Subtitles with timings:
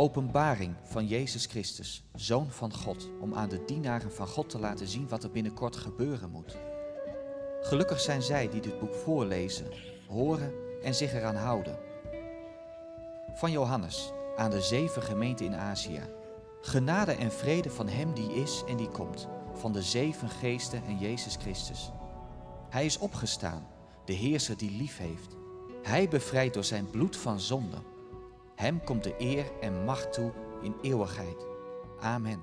[0.00, 4.86] openbaring van Jezus Christus, Zoon van God, om aan de dienaren van God te laten
[4.86, 6.56] zien wat er binnenkort gebeuren moet.
[7.60, 9.66] Gelukkig zijn zij die dit boek voorlezen,
[10.08, 10.52] horen
[10.82, 11.78] en zich eraan houden.
[13.34, 16.02] Van Johannes aan de zeven gemeenten in Azië.
[16.60, 20.98] Genade en vrede van Hem die is en die komt, van de zeven geesten en
[20.98, 21.90] Jezus Christus.
[22.70, 23.66] Hij is opgestaan,
[24.04, 25.36] de Heerser die lief heeft.
[25.82, 27.89] Hij bevrijdt door zijn bloed van zonde.
[28.60, 30.32] Hem komt de eer en macht toe
[30.62, 31.46] in eeuwigheid.
[32.00, 32.42] Amen.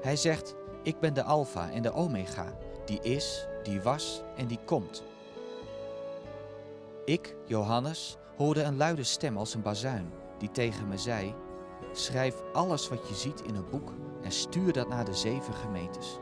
[0.00, 4.58] Hij zegt, ik ben de Alpha en de Omega, die is, die was en die
[4.64, 5.02] komt.
[7.04, 11.34] Ik, Johannes, hoorde een luide stem als een bazuin, die tegen me zei,
[11.92, 13.92] schrijf alles wat je ziet in een boek
[14.22, 16.18] en stuur dat naar de zeven gemeentes.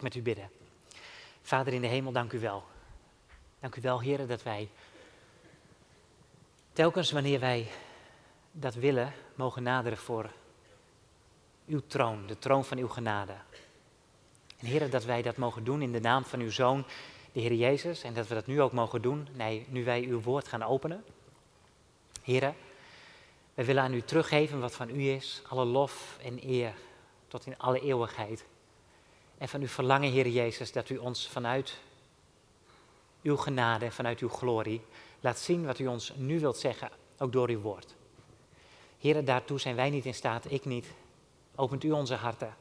[0.00, 0.50] Met u bidden?
[1.42, 2.64] Vader in de hemel, dank u wel.
[3.60, 4.68] Dank u wel, heren, dat wij
[6.72, 7.68] telkens wanneer wij
[8.52, 10.30] dat willen, mogen naderen voor
[11.66, 13.34] uw troon, de troon van uw genade.
[14.58, 16.84] En heren, dat wij dat mogen doen in de naam van uw Zoon,
[17.32, 20.20] de Heer Jezus, en dat we dat nu ook mogen doen, nee, nu wij uw
[20.20, 21.04] woord gaan openen.
[22.22, 22.54] Heren,
[23.54, 26.74] wij willen aan u teruggeven wat van u is, alle lof en eer
[27.28, 28.44] tot in alle eeuwigheid.
[29.38, 31.78] En van uw verlangen, Heer Jezus, dat u ons vanuit
[33.22, 34.80] uw genade en vanuit uw glorie
[35.20, 37.94] laat zien wat u ons nu wilt zeggen, ook door uw woord.
[38.98, 40.86] Heren, daartoe zijn wij niet in staat, ik niet.
[41.54, 42.56] Opent u onze harten.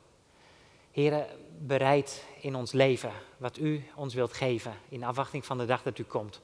[0.91, 1.27] Heren,
[1.59, 5.97] bereid in ons leven wat u ons wilt geven in afwachting van de dag dat
[5.97, 6.41] u komt.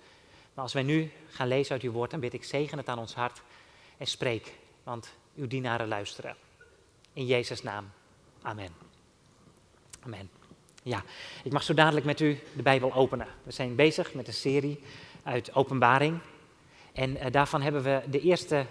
[0.53, 2.99] Maar als wij nu gaan lezen uit uw woord, dan bid ik zegen het aan
[2.99, 3.41] ons hart
[3.97, 6.35] en spreek, want uw dienaren luisteren.
[7.13, 7.91] In Jezus' naam.
[8.41, 8.90] Amen.
[10.05, 10.29] Amen.
[10.83, 11.03] Ja,
[11.43, 13.27] ik mag zo dadelijk met u de Bijbel openen.
[13.43, 14.79] We zijn bezig met een serie
[15.23, 16.19] uit Openbaring.
[16.93, 18.65] En uh, daarvan hebben we de eerste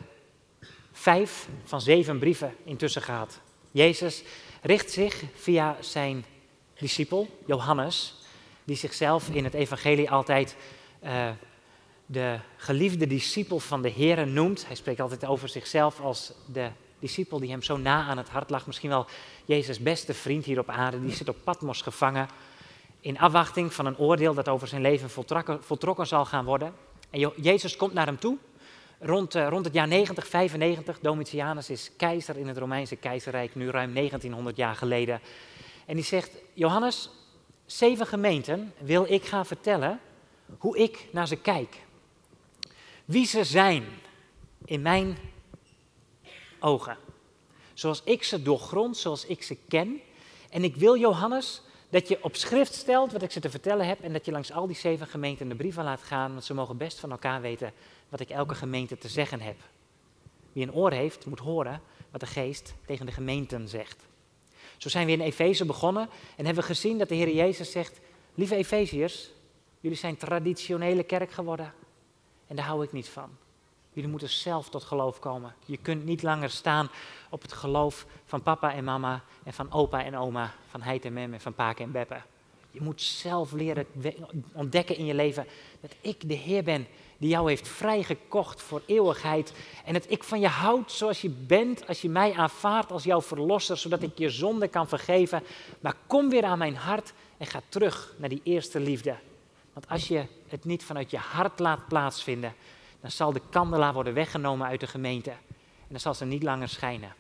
[0.93, 3.41] vijf van zeven brieven intussen gehad.
[3.71, 4.23] Jezus
[4.63, 6.25] richt zich via zijn
[6.79, 8.15] discipel, Johannes,
[8.65, 10.57] die zichzelf in het evangelie altijd
[11.05, 11.31] uh,
[12.07, 14.67] de geliefde discipel van de Heer noemt.
[14.67, 18.51] Hij spreekt altijd over zichzelf als de discipel die hem zo na aan het hart
[18.51, 18.67] lag.
[18.67, 19.07] Misschien wel
[19.45, 21.01] Jezus' beste vriend hier op aarde.
[21.01, 22.29] Die zit op Patmos gevangen.
[23.01, 25.11] In afwachting van een oordeel dat over zijn leven
[25.61, 26.75] voltrokken, zal gaan worden.
[27.11, 28.37] En Jezus komt naar hem toe.
[28.99, 31.01] Rond, uh, rond het jaar 90, 95.
[31.01, 33.55] Domitianus is keizer in het Romeinse keizerrijk.
[33.55, 35.21] Nu ruim 1900 jaar geleden.
[35.87, 37.11] En die zegt: Johannes,
[37.67, 40.01] zeven gemeenten wil ik gaan vertellen
[40.59, 41.77] hoe ik naar ze kijk.
[43.05, 43.85] Wie ze zijn
[44.65, 45.17] in mijn
[46.61, 46.97] ogen.
[47.75, 50.01] Zoals ik ze doorgrond, zoals ik ze ken.
[50.51, 54.01] En ik wil, Johannes, dat je op schrift stelt wat ik ze te vertellen heb
[54.01, 56.77] en dat je langs al die zeven gemeenten de brieven laat gaan, want ze mogen
[56.77, 57.73] best van elkaar weten
[58.09, 59.57] wat ik elke gemeente te zeggen heb.
[60.53, 64.09] Wie een oor heeft, moet horen wat de geest tegen de gemeenten zegt.
[64.77, 68.01] Zo zijn we in Efeze begonnen en hebben we gezien dat de Heer Jezus zegt,
[68.35, 69.31] lieve Efeziërs,
[69.81, 71.73] jullie zijn traditionele kerk geworden
[72.47, 73.31] en daar hou ik niet van.
[73.93, 75.55] Jullie moeten zelf tot geloof komen.
[75.67, 76.91] Je kunt niet langer staan
[77.31, 81.13] op het geloof van papa en mama en van opa en oma, van heid en
[81.13, 82.21] mem en van paken en beppe.
[82.71, 83.87] Je moet zelf leren
[84.53, 85.47] ontdekken in je leven
[85.81, 86.87] dat ik de Heer ben
[87.19, 89.53] die jou heeft vrijgekocht voor eeuwigheid.
[89.85, 93.23] En dat ik van je houd zoals je bent, als je mij aanvaardt als jouw
[93.23, 95.43] verlosser, zodat ik je zonde kan vergeven.
[95.81, 99.17] Maar kom weer aan mijn hart en ga terug naar die eerste liefde.
[99.73, 102.55] Want als je het niet vanuit je hart laat plaatsvinden,
[103.01, 105.31] dan zal de kandelaar worden weggenomen uit de gemeente.
[105.31, 107.15] En dan zal ze niet langer schijnen.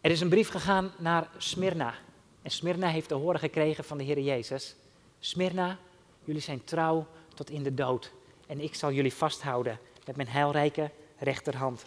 [0.00, 1.94] Er is een brief gegaan naar Smyrna.
[2.42, 4.76] En Smyrna heeft te horen gekregen van de Heer Jezus.
[5.20, 5.78] Smyrna,
[6.24, 8.12] jullie zijn trouw tot in de dood.
[8.46, 11.84] En ik zal jullie vasthouden met mijn heilrijke rechterhand.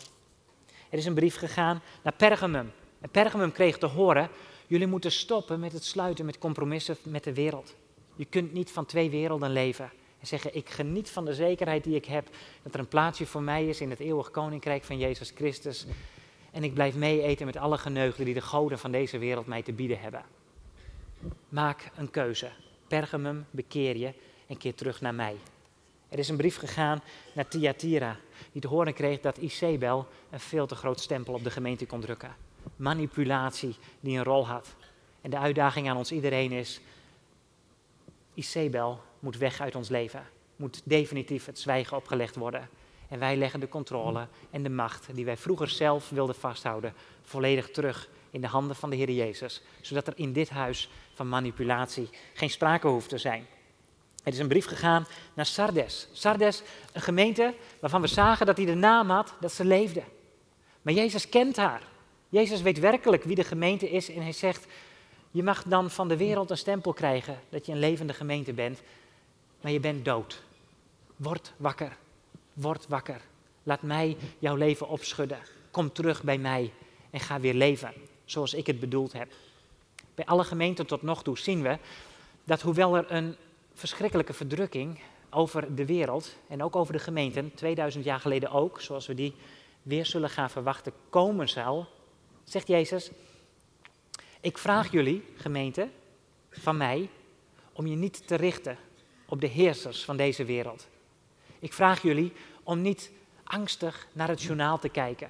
[0.89, 2.71] Er is een brief gegaan naar Pergamum.
[2.99, 4.29] En Pergamum kreeg te horen,
[4.67, 7.75] jullie moeten stoppen met het sluiten met compromissen met de wereld.
[8.15, 9.91] Je kunt niet van twee werelden leven.
[10.25, 12.27] En zeggen, ik geniet van de zekerheid die ik heb,
[12.63, 15.85] dat er een plaatsje voor mij is in het eeuwig koninkrijk van Jezus Christus.
[16.51, 19.61] En ik blijf mee eten met alle geneugden die de goden van deze wereld mij
[19.61, 20.23] te bieden hebben.
[21.49, 22.49] Maak een keuze.
[22.87, 24.13] Pergamum, bekeer je
[24.47, 25.35] en keer terug naar mij.
[26.09, 27.01] Er is een brief gegaan
[27.33, 28.17] naar Thyatira,
[28.51, 32.01] die te horen kreeg dat Isabel een veel te groot stempel op de gemeente kon
[32.01, 32.35] drukken.
[32.75, 34.75] Manipulatie die een rol had.
[35.21, 36.81] En de uitdaging aan ons iedereen is,
[38.33, 40.23] Isabel moet weg uit ons leven.
[40.55, 42.69] Moet definitief het zwijgen opgelegd worden.
[43.09, 47.71] En wij leggen de controle en de macht die wij vroeger zelf wilden vasthouden, volledig
[47.71, 52.09] terug in de handen van de Heer Jezus, zodat er in dit huis van manipulatie
[52.33, 53.45] geen sprake hoeft te zijn.
[54.23, 56.07] Het is een brief gegaan naar Sardes.
[56.11, 56.61] Sardes,
[56.93, 60.03] een gemeente waarvan we zagen dat hij de naam had dat ze leefde.
[60.81, 61.81] Maar Jezus kent haar.
[62.29, 64.65] Jezus weet werkelijk wie de gemeente is en hij zegt,
[65.31, 68.81] je mag dan van de wereld een stempel krijgen dat je een levende gemeente bent,
[69.65, 70.43] maar je bent dood.
[71.15, 71.97] Word wakker,
[72.53, 73.21] word wakker.
[73.63, 75.39] Laat mij jouw leven opschudden.
[75.71, 76.73] Kom terug bij mij
[77.09, 77.93] en ga weer leven
[78.25, 79.33] zoals ik het bedoeld heb.
[80.15, 81.77] Bij alle gemeenten tot nog toe zien we
[82.43, 83.35] dat hoewel er een
[83.73, 89.07] verschrikkelijke verdrukking over de wereld en ook over de gemeenten, 2000 jaar geleden ook, zoals
[89.07, 89.35] we die
[89.81, 91.87] weer zullen gaan verwachten, komen zal,
[92.43, 93.11] zegt Jezus,
[94.41, 95.89] ik vraag jullie, gemeente,
[96.49, 97.09] van mij,
[97.73, 98.77] om je niet te richten
[99.25, 100.87] op de heersers van deze wereld.
[101.59, 102.33] Ik vraag jullie
[102.63, 103.11] om niet
[103.43, 105.29] angstig naar het journaal te kijken.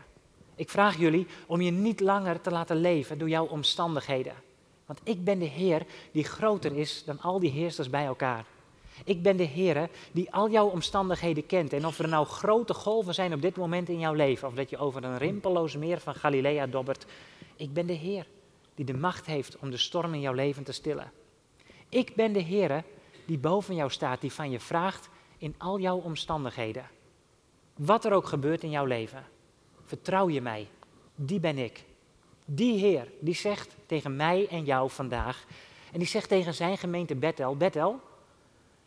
[0.56, 4.33] Ik vraag jullie om je niet langer te laten leven door jouw omstandigheden.
[4.86, 8.45] Want ik ben de Heer die groter is dan al die heersers bij elkaar.
[9.03, 11.74] Ik ben de Heer die al jouw omstandigheden kent.
[11.74, 14.69] En of er nou grote golven zijn op dit moment in jouw leven, of dat
[14.69, 17.06] je over een rimpelloos meer van Galilea dobbert,
[17.56, 18.27] ik ben de Heer
[18.75, 21.12] die de macht heeft om de storm in jouw leven te stillen.
[21.89, 22.83] Ik ben de Heer
[23.25, 26.89] die boven jou staat, die van je vraagt in al jouw omstandigheden.
[27.75, 29.25] Wat er ook gebeurt in jouw leven,
[29.83, 30.68] vertrouw je mij.
[31.16, 31.83] Die ben ik.
[32.45, 35.45] Die Heer, die zegt tegen mij en jou vandaag,
[35.92, 38.00] en die zegt tegen zijn gemeente Bethel, Bethel,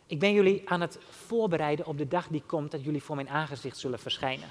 [0.05, 3.29] ik ben jullie aan het voorbereiden op de dag die komt dat jullie voor mijn
[3.29, 4.49] aangezicht zullen verschijnen.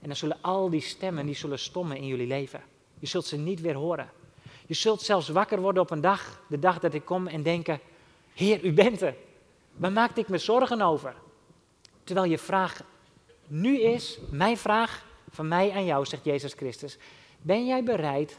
[0.00, 2.62] En dan zullen al die stemmen, die zullen stommen in jullie leven.
[2.98, 4.10] Je zult ze niet weer horen.
[4.66, 7.80] Je zult zelfs wakker worden op een dag, de dag dat ik kom, en denken,
[8.34, 9.14] Heer, u bent er.
[9.72, 11.14] Waar maakte ik me zorgen over?
[12.04, 12.82] Terwijl je vraag
[13.46, 16.98] nu is, mijn vraag van mij aan jou, zegt Jezus Christus.
[17.42, 18.38] Ben jij bereid,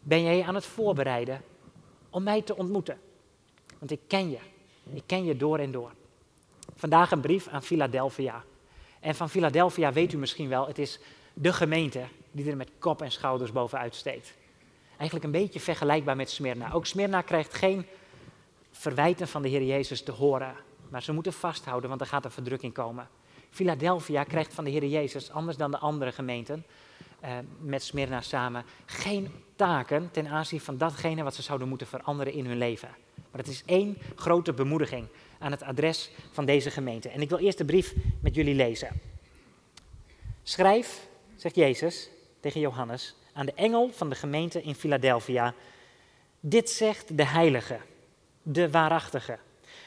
[0.00, 1.42] ben jij aan het voorbereiden
[2.10, 2.98] om mij te ontmoeten?
[3.78, 4.38] Want ik ken je.
[4.92, 5.90] Ik ken je door en door.
[6.74, 8.44] Vandaag een brief aan Philadelphia.
[9.00, 10.98] En van Philadelphia weet u misschien wel, het is
[11.34, 14.34] de gemeente die er met kop en schouders bovenuit steekt.
[14.96, 16.72] Eigenlijk een beetje vergelijkbaar met Smyrna.
[16.72, 17.86] Ook Smyrna krijgt geen
[18.72, 20.54] verwijten van de Heer Jezus te horen.
[20.88, 23.08] Maar ze moeten vasthouden, want er gaat een verdrukking komen.
[23.50, 26.64] Philadelphia krijgt van de Heer Jezus, anders dan de andere gemeenten,
[27.20, 27.30] eh,
[27.60, 32.46] met Smyrna samen, geen taken ten aanzien van datgene wat ze zouden moeten veranderen in
[32.46, 32.88] hun leven.
[33.14, 35.06] Maar het is één grote bemoediging
[35.38, 37.08] aan het adres van deze gemeente.
[37.08, 39.00] En ik wil eerst de brief met jullie lezen.
[40.42, 42.08] Schrijf, zegt Jezus
[42.40, 45.54] tegen Johannes, aan de engel van de gemeente in Philadelphia.
[46.40, 47.78] Dit zegt de heilige,
[48.42, 49.38] de waarachtige,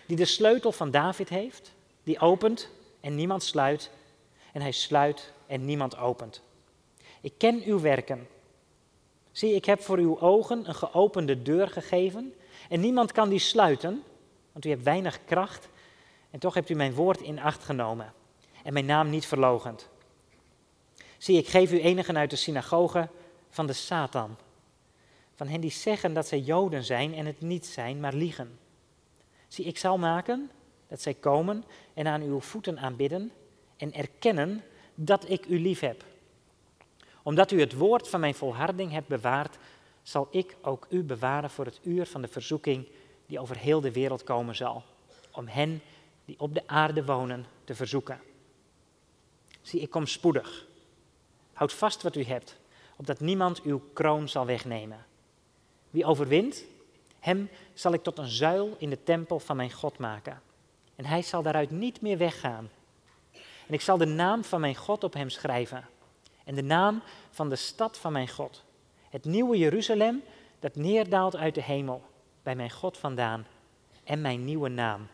[0.05, 1.73] die de sleutel van David heeft,
[2.03, 2.69] die opent
[2.99, 3.91] en niemand sluit,
[4.53, 6.41] en hij sluit en niemand opent.
[7.21, 8.27] Ik ken uw werken.
[9.31, 12.33] Zie, ik heb voor uw ogen een geopende deur gegeven
[12.69, 14.03] en niemand kan die sluiten,
[14.51, 15.69] want u hebt weinig kracht
[16.31, 18.13] en toch hebt u mijn woord in acht genomen
[18.63, 19.89] en mijn naam niet verlogend.
[21.17, 23.09] Zie, ik geef u enigen uit de synagoge
[23.49, 24.37] van de Satan,
[25.35, 28.59] van hen die zeggen dat zij Joden zijn en het niet zijn, maar liegen.
[29.47, 30.51] Zie, ik zal maken
[30.87, 33.31] dat zij komen en aan uw voeten aanbidden
[33.77, 34.63] en erkennen
[34.95, 36.03] dat ik u lief heb.
[37.23, 39.57] Omdat u het woord van mijn volharding hebt bewaard,
[40.03, 42.87] zal ik ook u bewaren voor het uur van de verzoeking
[43.25, 44.83] die over heel de wereld komen zal,
[45.31, 45.81] om hen
[46.25, 48.19] die op de aarde wonen te verzoeken.
[49.61, 50.67] Zie, ik kom spoedig.
[51.53, 52.57] Houd vast wat u hebt,
[52.95, 55.05] opdat niemand uw kroon zal wegnemen.
[55.95, 56.65] Wie overwint,
[57.19, 60.41] hem zal ik tot een zuil in de tempel van mijn God maken.
[60.95, 62.69] En hij zal daaruit niet meer weggaan.
[63.67, 65.87] En ik zal de naam van mijn God op hem schrijven.
[66.43, 68.63] En de naam van de stad van mijn God.
[69.09, 70.23] Het nieuwe Jeruzalem
[70.59, 72.03] dat neerdaalt uit de hemel.
[72.43, 73.47] Bij mijn God vandaan.
[74.03, 75.07] En mijn nieuwe naam.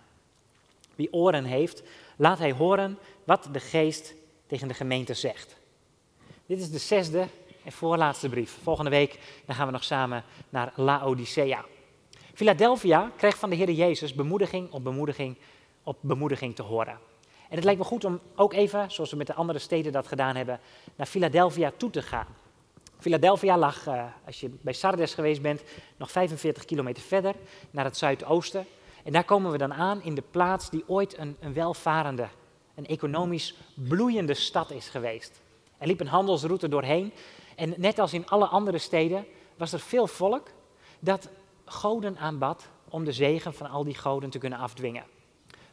[0.95, 1.83] Wie oren heeft,
[2.15, 4.13] laat hij horen wat de geest
[4.47, 5.57] tegen de gemeente zegt.
[6.45, 7.27] Dit is de zesde
[7.63, 8.57] en voorlaatste brief.
[8.63, 11.65] Volgende week dan gaan we nog samen naar Laodicea.
[12.33, 15.37] Philadelphia krijgt van de Heer Jezus bemoediging op bemoediging
[15.83, 16.97] op bemoediging te horen.
[17.49, 20.07] En het lijkt me goed om ook even, zoals we met de andere steden dat
[20.07, 20.59] gedaan hebben,
[20.95, 22.27] naar Philadelphia toe te gaan.
[22.99, 25.63] Philadelphia lag, uh, als je bij Sardes geweest bent,
[25.97, 27.35] nog 45 kilometer verder
[27.71, 28.65] naar het zuidoosten.
[29.03, 32.27] En daar komen we dan aan in de plaats die ooit een, een welvarende,
[32.75, 35.41] een economisch bloeiende stad is geweest.
[35.77, 37.13] Er liep een handelsroute doorheen.
[37.55, 39.25] En net als in alle andere steden
[39.57, 40.47] was er veel volk
[40.99, 41.29] dat
[41.65, 45.03] goden aanbad om de zegen van al die goden te kunnen afdwingen.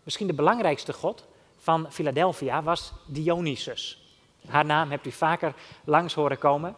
[0.02, 4.02] Misschien de belangrijkste god van Philadelphia was Dionysus.
[4.46, 5.54] Haar naam hebt u vaker
[5.84, 6.76] langs horen komen.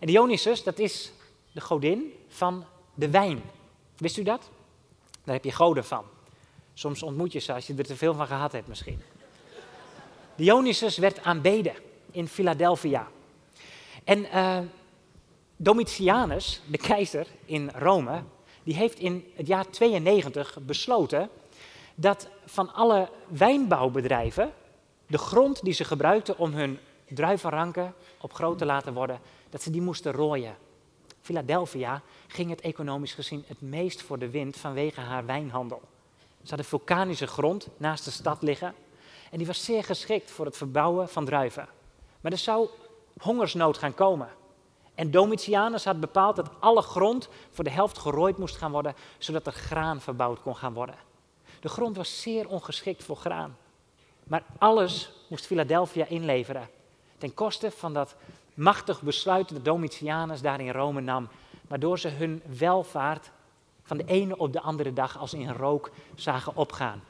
[0.00, 1.12] En Dionysus, dat is
[1.52, 2.64] de godin van
[2.94, 3.42] de wijn.
[3.96, 4.50] Wist u dat?
[5.24, 6.04] Daar heb je goden van.
[6.74, 9.02] Soms ontmoet je ze als je er te veel van gehad hebt misschien.
[10.36, 11.74] Dionysus werd aanbeden
[12.10, 13.08] in Philadelphia.
[14.04, 14.58] En uh,
[15.56, 18.22] Domitianus, de keizer in Rome,
[18.62, 21.30] die heeft in het jaar 92 besloten
[21.94, 24.52] dat van alle wijnbouwbedrijven
[25.06, 29.20] de grond die ze gebruikten om hun druivenranken op groot te laten worden,
[29.50, 30.56] dat ze die moesten rooien.
[31.20, 35.80] Philadelphia ging het economisch gezien het meest voor de wind vanwege haar wijnhandel.
[36.42, 38.74] Ze hadden vulkanische grond naast de stad liggen
[39.30, 41.68] en die was zeer geschikt voor het verbouwen van druiven.
[42.20, 42.68] Maar er zou
[43.20, 44.28] hongersnood gaan komen.
[44.94, 49.46] En Domitianus had bepaald dat alle grond voor de helft gerooid moest gaan worden, zodat
[49.46, 50.94] er graan verbouwd kon gaan worden.
[51.60, 53.56] De grond was zeer ongeschikt voor graan.
[54.24, 56.68] Maar alles moest Philadelphia inleveren.
[57.18, 58.16] Ten koste van dat
[58.54, 61.28] machtig besluit dat Domitianus daar in Rome nam.
[61.68, 63.30] Waardoor ze hun welvaart
[63.82, 67.02] van de ene op de andere dag als in rook zagen opgaan.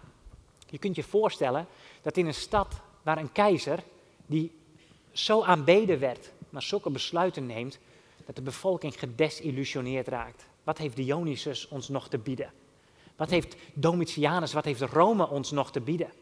[0.66, 1.66] Je kunt je voorstellen
[2.02, 3.82] dat in een stad waar een keizer,
[4.26, 4.63] die
[5.14, 7.78] zo aanbeden werd, maar zulke besluiten neemt,
[8.26, 10.46] dat de bevolking gedesillusioneerd raakt.
[10.64, 12.52] Wat heeft Dionysus ons nog te bieden?
[13.16, 16.12] Wat heeft Domitianus, wat heeft Rome ons nog te bieden?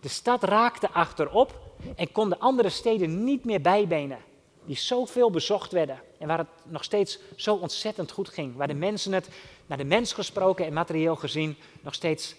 [0.00, 1.60] De stad raakte achterop
[1.96, 4.18] en kon de andere steden niet meer bijbenen,
[4.64, 8.74] die zoveel bezocht werden en waar het nog steeds zo ontzettend goed ging, waar de
[8.74, 9.28] mensen het,
[9.66, 12.34] naar de mens gesproken en materieel gezien, nog steeds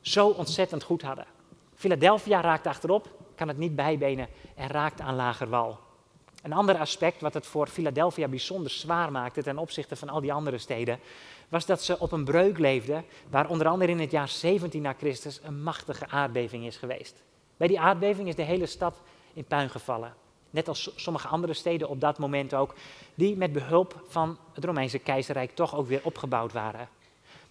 [0.00, 1.26] zo ontzettend goed hadden.
[1.74, 3.08] Philadelphia raakte achterop,
[3.40, 5.78] kan het niet bijbenen en raakt aan lager wal.
[6.42, 10.32] Een ander aspect wat het voor Philadelphia bijzonder zwaar maakte ten opzichte van al die
[10.32, 10.98] andere steden,
[11.48, 14.94] was dat ze op een breuk leefden, waar onder andere in het jaar 17 na
[14.98, 17.22] Christus een machtige aardbeving is geweest.
[17.56, 19.00] Bij die aardbeving is de hele stad
[19.32, 20.14] in puin gevallen.
[20.50, 22.74] Net als sommige andere steden op dat moment ook,
[23.14, 26.88] die met behulp van het Romeinse keizerrijk toch ook weer opgebouwd waren.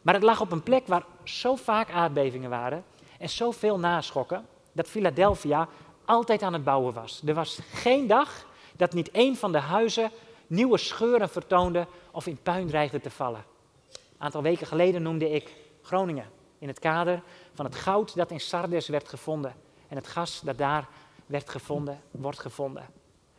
[0.01, 2.83] Maar het lag op een plek waar zo vaak aardbevingen waren
[3.19, 5.67] en zoveel naschokken, dat Philadelphia
[6.05, 7.21] altijd aan het bouwen was.
[7.25, 8.45] Er was geen dag
[8.75, 10.11] dat niet een van de huizen
[10.47, 13.43] nieuwe scheuren vertoonde of in puin dreigde te vallen.
[13.91, 16.25] Een aantal weken geleden noemde ik Groningen
[16.59, 17.21] in het kader
[17.53, 19.53] van het goud dat in Sardes werd gevonden
[19.87, 20.87] en het gas dat daar
[21.25, 22.85] werd gevonden, wordt gevonden.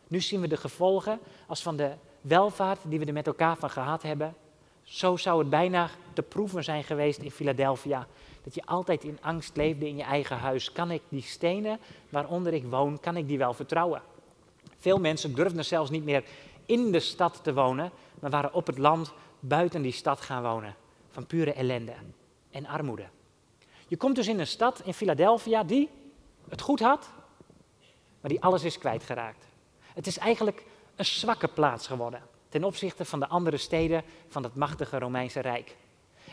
[0.07, 3.69] Nu zien we de gevolgen als van de welvaart die we er met elkaar van
[3.69, 4.35] gehad hebben.
[4.83, 8.07] Zo zou het bijna te proeven zijn geweest in Philadelphia.
[8.43, 10.71] Dat je altijd in angst leefde in je eigen huis.
[10.71, 11.79] Kan ik die stenen
[12.09, 14.01] waaronder ik woon, kan ik die wel vertrouwen?
[14.77, 16.23] Veel mensen durfden zelfs niet meer
[16.65, 20.75] in de stad te wonen, maar waren op het land buiten die stad gaan wonen.
[21.09, 21.93] Van pure ellende
[22.51, 23.05] en armoede.
[23.87, 25.89] Je komt dus in een stad in Philadelphia die
[26.49, 27.09] het goed had,
[28.21, 29.45] maar die alles is kwijtgeraakt.
[29.93, 32.21] Het is eigenlijk een zwakke plaats geworden
[32.51, 35.75] ten opzichte van de andere steden van het machtige Romeinse Rijk.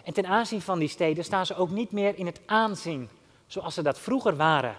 [0.09, 3.09] En ten aanzien van die steden staan ze ook niet meer in het aanzien
[3.47, 4.77] zoals ze dat vroeger waren.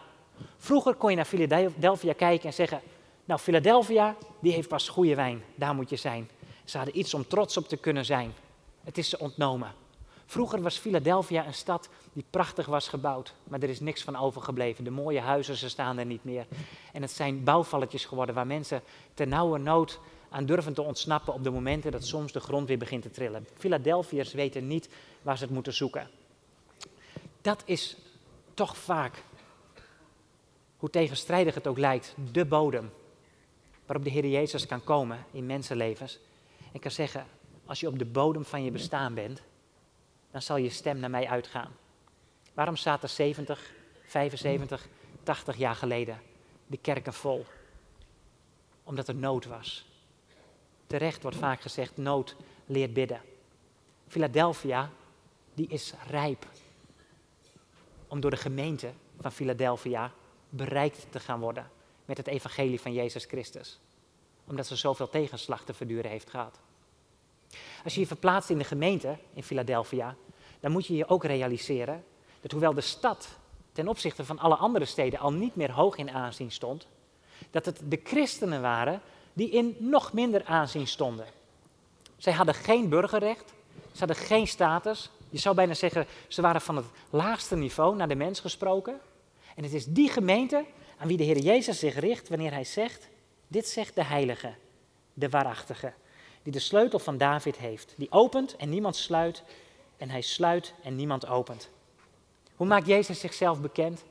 [0.58, 2.82] Vroeger kon je naar Philadelphia kijken en zeggen:
[3.26, 6.30] Nou, Philadelphia, die heeft pas goede wijn, daar moet je zijn.
[6.64, 8.34] Ze hadden iets om trots op te kunnen zijn.
[8.84, 9.72] Het is ze ontnomen.
[10.26, 14.84] Vroeger was Philadelphia een stad die prachtig was gebouwd, maar er is niks van overgebleven.
[14.84, 16.46] De mooie huizen, ze staan er niet meer.
[16.94, 18.82] En het zijn bouwvalletjes geworden waar mensen
[19.14, 22.78] ten nauwe nood aan durven te ontsnappen op de momenten dat soms de grond weer
[22.78, 23.48] begint te trillen.
[23.58, 24.90] Philadelphiërs weten niet
[25.22, 26.10] waar ze het moeten zoeken.
[27.42, 27.98] Dat is
[28.54, 29.24] toch vaak,
[30.78, 32.92] hoe tegenstrijdig het ook lijkt, de bodem
[33.86, 36.20] waarop de Heer Jezus kan komen in mensenlevens
[36.74, 37.26] en kan zeggen,
[37.66, 39.42] als je op de bodem van je bestaan bent,
[40.32, 41.72] dan zal je stem naar mij uitgaan.
[42.54, 43.72] Waarom er 70,
[44.06, 44.88] 75,
[45.24, 46.22] 80 jaar geleden
[46.68, 47.46] de kerken vol?
[48.84, 49.89] Omdat er nood was.
[50.90, 53.22] Terecht wordt vaak gezegd, nood leert bidden.
[54.08, 54.90] Philadelphia,
[55.54, 56.46] die is rijp
[58.08, 60.12] om door de gemeente van Philadelphia
[60.50, 61.70] bereikt te gaan worden
[62.06, 63.80] met het evangelie van Jezus Christus.
[64.46, 66.60] Omdat ze zoveel tegenslag te verduren heeft gehad.
[67.84, 70.16] Als je je verplaatst in de gemeente in Philadelphia,
[70.60, 72.04] dan moet je je ook realiseren
[72.42, 73.38] dat hoewel de stad
[73.72, 76.88] ten opzichte van alle andere steden al niet meer hoog in aanzien stond,
[77.52, 79.02] dat het de christenen waren
[79.40, 81.26] die in nog minder aanzien stonden.
[82.18, 83.54] Zij hadden geen burgerrecht,
[83.92, 85.10] ze hadden geen status.
[85.30, 89.00] Je zou bijna zeggen, ze waren van het laagste niveau naar de mens gesproken.
[89.56, 90.66] En het is die gemeente
[90.98, 93.08] aan wie de Heer Jezus zich richt wanneer hij zegt,
[93.48, 94.54] dit zegt de heilige,
[95.14, 95.94] de waarachtige,
[96.44, 99.44] die de sleutel van David heeft, die opent en niemand sluit,
[99.98, 101.70] en hij sluit en niemand opent.
[102.56, 104.04] Hoe maakt Jezus zichzelf bekend?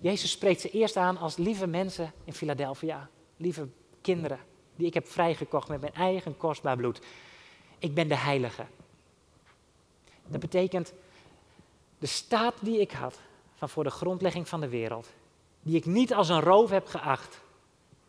[0.00, 3.68] Jezus spreekt ze eerst aan als lieve mensen in Philadelphia, lieve
[4.00, 4.50] kinderen,
[4.82, 7.00] die ik heb vrijgekocht met mijn eigen kostbaar bloed.
[7.78, 8.64] ik ben de heilige.
[10.26, 10.92] Dat betekent
[11.98, 13.18] de staat die ik had
[13.54, 15.08] van voor de grondlegging van de wereld,
[15.62, 17.40] die ik niet als een roof heb geacht,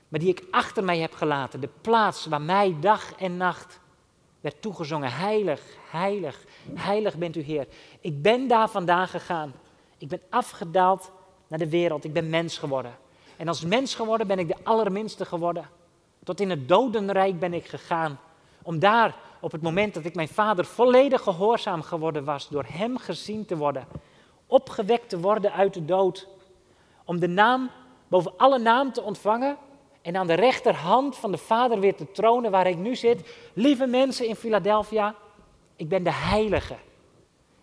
[0.07, 3.79] maar die ik achter mij heb gelaten, de plaats waar mij dag en nacht
[4.41, 7.67] werd toegezongen, heilig, heilig, heilig bent u Heer.
[7.99, 9.53] Ik ben daar vandaan gegaan.
[9.97, 11.11] Ik ben afgedaald
[11.47, 12.97] naar de wereld, ik ben mens geworden.
[13.37, 15.69] En als mens geworden ben ik de allerminste geworden.
[16.23, 18.19] Tot in het dodenrijk ben ik gegaan.
[18.63, 22.97] Om daar, op het moment dat ik mijn vader volledig gehoorzaam geworden was, door hem
[22.97, 23.87] gezien te worden,
[24.47, 26.27] opgewekt te worden uit de dood.
[27.05, 27.69] Om de naam
[28.07, 29.57] boven alle naam te ontvangen
[30.01, 33.35] en aan de rechterhand van de Vader weer te tronen waar ik nu zit.
[33.53, 35.15] Lieve mensen in Philadelphia,
[35.75, 36.75] ik ben de heilige.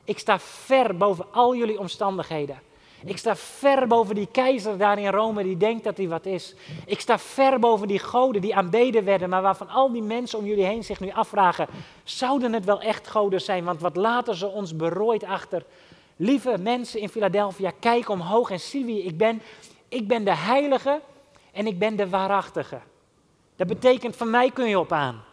[0.05, 2.59] Ik sta ver boven al jullie omstandigheden.
[3.05, 6.55] Ik sta ver boven die keizer daar in Rome die denkt dat hij wat is.
[6.87, 10.45] Ik sta ver boven die goden die aanbeden werden, maar waarvan al die mensen om
[10.45, 11.67] jullie heen zich nu afvragen:
[12.05, 13.65] zouden het wel echt goden zijn?
[13.65, 15.65] Want wat laten ze ons berooid achter?
[16.17, 19.43] Lieve mensen in Philadelphia, kijk omhoog en zie wie ik ben.
[19.89, 21.01] Ik ben de heilige
[21.53, 22.81] en ik ben de waarachtige.
[23.57, 25.25] Dat betekent, van mij kun je op aan.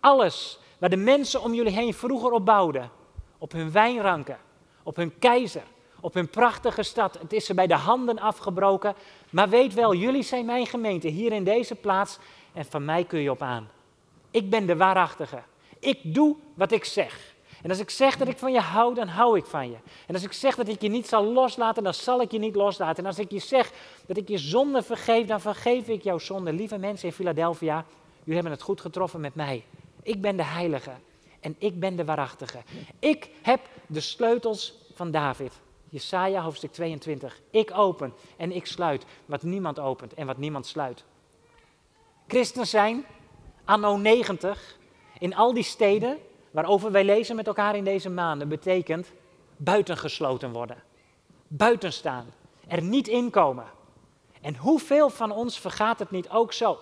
[0.00, 2.90] Alles waar de mensen om jullie heen vroeger op bouwden,
[3.38, 4.38] op hun wijnranken,
[4.82, 5.62] op hun keizer,
[6.02, 7.18] op hun prachtige stad.
[7.18, 8.94] Het is ze bij de handen afgebroken.
[9.30, 12.18] Maar weet wel, jullie zijn mijn gemeente hier in deze plaats
[12.52, 13.68] en van mij kun je op aan.
[14.30, 15.42] Ik ben de waarachtige.
[15.78, 17.34] Ik doe wat ik zeg.
[17.62, 19.76] En als ik zeg dat ik van je hou, dan hou ik van je.
[20.06, 22.54] En als ik zeg dat ik je niet zal loslaten, dan zal ik je niet
[22.54, 23.02] loslaten.
[23.02, 23.72] En als ik je zeg
[24.06, 26.52] dat ik je zonde vergeef, dan vergeef ik jouw zonde.
[26.52, 27.84] Lieve mensen in Philadelphia,
[28.18, 29.64] jullie hebben het goed getroffen met mij.
[30.02, 30.92] Ik ben de heilige
[31.40, 32.58] en ik ben de waarachtige.
[32.98, 35.52] Ik heb de sleutels van David.
[35.92, 37.40] Jesaja hoofdstuk 22.
[37.50, 41.04] Ik open en ik sluit wat niemand opent en wat niemand sluit.
[42.26, 43.04] Christen zijn,
[43.64, 44.78] anno 90,
[45.18, 46.18] in al die steden
[46.50, 49.12] waarover wij lezen met elkaar in deze maanden, betekent
[49.56, 50.82] buitengesloten worden.
[51.48, 52.26] Buiten staan.
[52.68, 53.66] Er niet inkomen.
[54.40, 56.78] En hoeveel van ons vergaat het niet ook zo?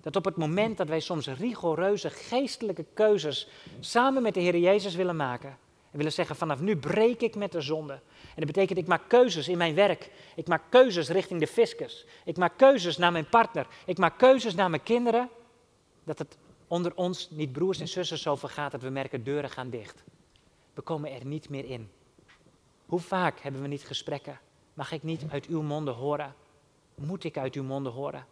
[0.00, 3.48] Dat op het moment dat wij soms rigoureuze geestelijke keuzes
[3.80, 5.58] samen met de Heer Jezus willen maken.
[5.92, 7.92] En willen zeggen, vanaf nu breek ik met de zonde.
[7.92, 10.10] En dat betekent, ik maak keuzes in mijn werk.
[10.36, 12.06] Ik maak keuzes richting de fiscus.
[12.24, 13.66] Ik maak keuzes naar mijn partner.
[13.86, 15.28] Ik maak keuzes naar mijn kinderen.
[16.04, 19.70] Dat het onder ons niet broers en zussen zo vergaat dat we merken deuren gaan
[19.70, 20.02] dicht.
[20.74, 21.90] We komen er niet meer in.
[22.86, 24.40] Hoe vaak hebben we niet gesprekken?
[24.74, 26.34] Mag ik niet uit uw monden horen?
[26.94, 28.26] Moet ik uit uw monden horen?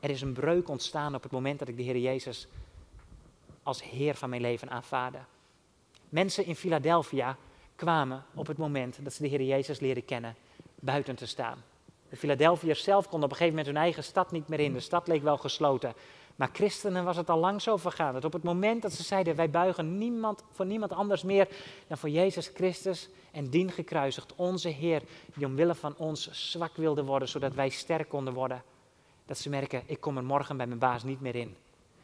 [0.00, 2.48] Er is een breuk ontstaan op het moment dat ik de Heer Jezus
[3.62, 5.18] als Heer van mijn leven aanvaarde.
[6.12, 7.36] Mensen in Philadelphia
[7.76, 10.36] kwamen op het moment dat ze de Heer Jezus leren kennen
[10.74, 11.64] buiten te staan.
[12.08, 14.72] De Philadelphiërs zelf konden op een gegeven moment hun eigen stad niet meer in.
[14.72, 15.94] De stad leek wel gesloten.
[16.36, 18.12] Maar christenen was het al lang zo vergaan.
[18.12, 21.48] Dat op het moment dat ze zeiden: Wij buigen niemand, voor niemand anders meer
[21.86, 25.02] dan voor Jezus Christus en dien gekruisigd, onze Heer,
[25.34, 28.62] die omwille van ons zwak wilde worden, zodat wij sterk konden worden.
[29.26, 31.56] Dat ze merken: Ik kom er morgen bij mijn baas niet meer in.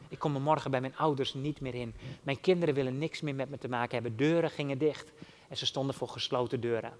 [0.09, 1.93] Ik kom er morgen bij mijn ouders niet meer in.
[2.23, 4.17] Mijn kinderen willen niks meer met me te maken hebben.
[4.17, 5.11] Deuren gingen dicht
[5.47, 6.93] en ze stonden voor gesloten deuren.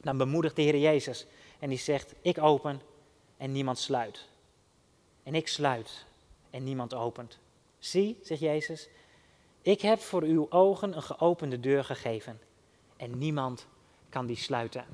[0.00, 1.26] Dan bemoedigt de Heer Jezus
[1.58, 2.80] en die zegt: Ik open
[3.36, 4.28] en niemand sluit.
[5.22, 6.04] En ik sluit
[6.50, 7.38] en niemand opent.
[7.78, 8.88] Zie, zegt Jezus,
[9.62, 12.40] ik heb voor uw ogen een geopende deur gegeven
[12.96, 13.66] en niemand
[14.08, 14.84] kan die sluiten.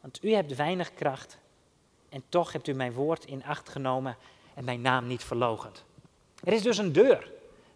[0.00, 1.38] Want u hebt weinig kracht
[2.08, 4.16] en toch hebt u mijn woord in acht genomen
[4.54, 5.84] en mijn naam niet verlogend.
[6.44, 7.30] Er is dus een deur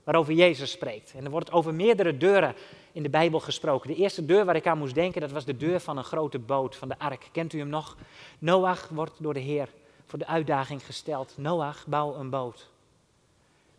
[0.05, 1.12] waarover Jezus spreekt.
[1.16, 2.55] En er wordt over meerdere deuren
[2.92, 3.88] in de Bijbel gesproken.
[3.88, 6.38] De eerste deur waar ik aan moest denken, dat was de deur van een grote
[6.38, 7.29] boot, van de ark.
[7.33, 7.96] Kent u hem nog?
[8.38, 9.68] Noach wordt door de Heer
[10.07, 11.35] voor de uitdaging gesteld.
[11.37, 12.68] Noach, bouw een boot.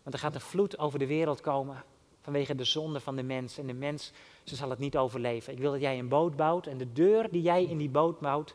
[0.02, 1.84] Want er gaat een vloed over de wereld komen
[2.22, 3.58] vanwege de zonde van de mens.
[3.58, 4.12] En de mens,
[4.44, 5.52] ze zal het niet overleven.
[5.52, 8.20] Ik wil dat jij een boot bouwt en de deur die jij in die boot
[8.20, 8.54] bouwt,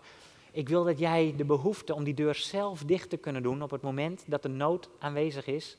[0.51, 3.71] ik wil dat jij de behoefte om die deur zelf dicht te kunnen doen op
[3.71, 5.77] het moment dat de nood aanwezig is,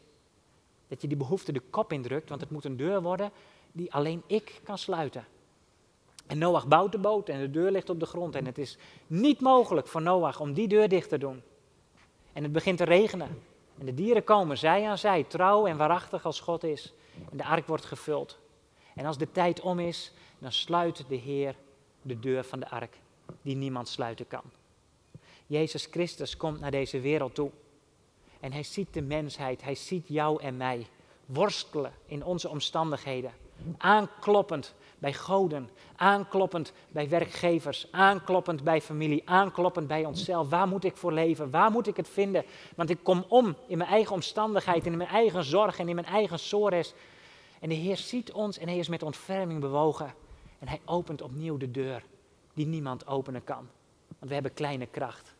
[0.89, 3.31] dat je die behoefte de kop indrukt, want het moet een deur worden
[3.73, 5.27] die alleen ik kan sluiten.
[6.27, 8.79] En Noach bouwt de boot en de deur ligt op de grond en het is
[9.07, 11.43] niet mogelijk voor Noach om die deur dicht te doen.
[12.33, 13.43] En het begint te regenen.
[13.79, 16.95] En de dieren komen zij aan zij, trouw en waarachtig als God is.
[17.31, 18.39] En de ark wordt gevuld.
[18.95, 21.55] En als de tijd om is, dan sluit de Heer
[22.03, 22.99] de deur van de ark,
[23.43, 24.43] die niemand sluiten kan.
[25.47, 27.51] Jezus Christus komt naar deze wereld toe.
[28.41, 30.87] En hij ziet de mensheid, hij ziet jou en mij
[31.27, 33.33] worstelen in onze omstandigheden.
[33.77, 40.49] Aankloppend bij goden, aankloppend bij werkgevers, aankloppend bij familie, aankloppend bij onszelf.
[40.49, 41.51] Waar moet ik voor leven?
[41.51, 42.45] Waar moet ik het vinden?
[42.77, 46.07] Want ik kom om in mijn eigen omstandigheid, in mijn eigen zorg en in mijn
[46.07, 46.95] eigen sores.
[47.61, 50.15] En de Heer ziet ons en hij is met ontferming bewogen.
[50.59, 52.03] En hij opent opnieuw de deur
[52.55, 53.69] die niemand openen kan.
[54.09, 55.35] Want we hebben kleine kracht.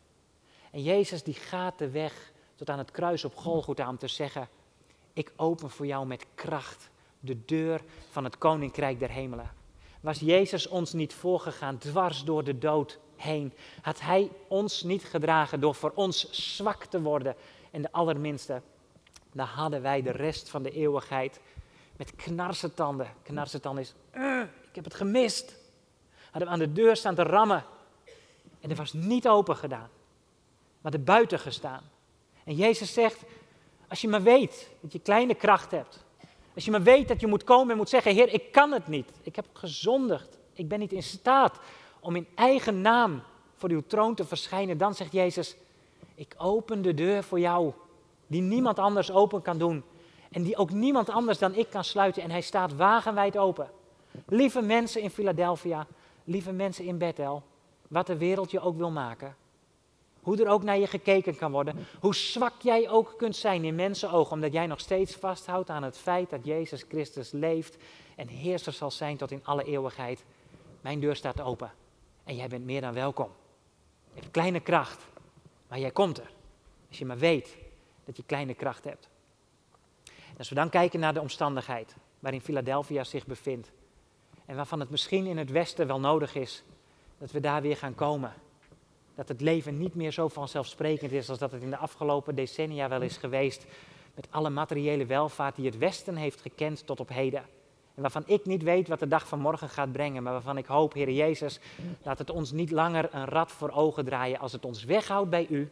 [0.71, 4.49] En Jezus die gaat de weg tot aan het kruis op Golgotha om te zeggen,
[5.13, 9.51] ik open voor jou met kracht de deur van het koninkrijk der hemelen.
[10.01, 13.53] Was Jezus ons niet voorgegaan dwars door de dood heen?
[13.81, 17.35] Had Hij ons niet gedragen door voor ons zwak te worden
[17.71, 18.61] en de allerminste?
[19.31, 21.39] Dan hadden wij de rest van de eeuwigheid
[21.97, 23.07] met knarsetanden.
[23.23, 25.55] Knarsetanden is, uh, ik heb het gemist.
[26.23, 27.63] Hadden we aan de deur staan te rammen.
[28.59, 29.89] En er was niet open gedaan,
[30.81, 31.83] maar er buiten gestaan.
[32.49, 33.23] En Jezus zegt,
[33.87, 36.05] als je maar weet dat je kleine kracht hebt.
[36.55, 38.87] Als je maar weet dat je moet komen en moet zeggen, Heer, ik kan het
[38.87, 39.11] niet.
[39.21, 40.37] Ik heb gezondigd.
[40.53, 41.59] Ik ben niet in staat
[41.99, 43.21] om in eigen naam
[43.55, 44.77] voor uw troon te verschijnen.
[44.77, 45.55] Dan zegt Jezus,
[46.15, 47.71] ik open de deur voor jou,
[48.27, 49.83] die niemand anders open kan doen.
[50.31, 52.23] En die ook niemand anders dan ik kan sluiten.
[52.23, 53.69] En hij staat wagenwijd open.
[54.25, 55.87] Lieve mensen in Philadelphia,
[56.23, 57.43] lieve mensen in Bethel,
[57.87, 59.35] wat de wereld je ook wil maken.
[60.21, 61.87] Hoe er ook naar je gekeken kan worden.
[61.99, 65.97] Hoe zwak jij ook kunt zijn in mensenogen, omdat jij nog steeds vasthoudt aan het
[65.97, 67.77] feit dat Jezus Christus leeft
[68.15, 70.23] en heerser zal zijn tot in alle eeuwigheid.
[70.81, 71.71] Mijn deur staat open
[72.23, 73.29] en jij bent meer dan welkom.
[74.13, 75.07] Je hebt kleine kracht,
[75.67, 76.31] maar jij komt er.
[76.87, 77.57] Als je maar weet
[78.05, 79.09] dat je kleine kracht hebt.
[80.05, 83.71] En als we dan kijken naar de omstandigheid waarin Philadelphia zich bevindt.
[84.45, 86.63] En waarvan het misschien in het Westen wel nodig is
[87.17, 88.33] dat we daar weer gaan komen
[89.19, 92.89] dat het leven niet meer zo vanzelfsprekend is als dat het in de afgelopen decennia
[92.89, 93.65] wel is geweest.
[94.15, 97.43] Met alle materiële welvaart die het Westen heeft gekend tot op heden.
[97.95, 100.65] En waarvan ik niet weet wat de dag van morgen gaat brengen, maar waarvan ik
[100.65, 101.59] hoop, Heer Jezus,
[102.03, 105.47] laat het ons niet langer een rad voor ogen draaien als het ons weghoudt bij
[105.49, 105.71] U.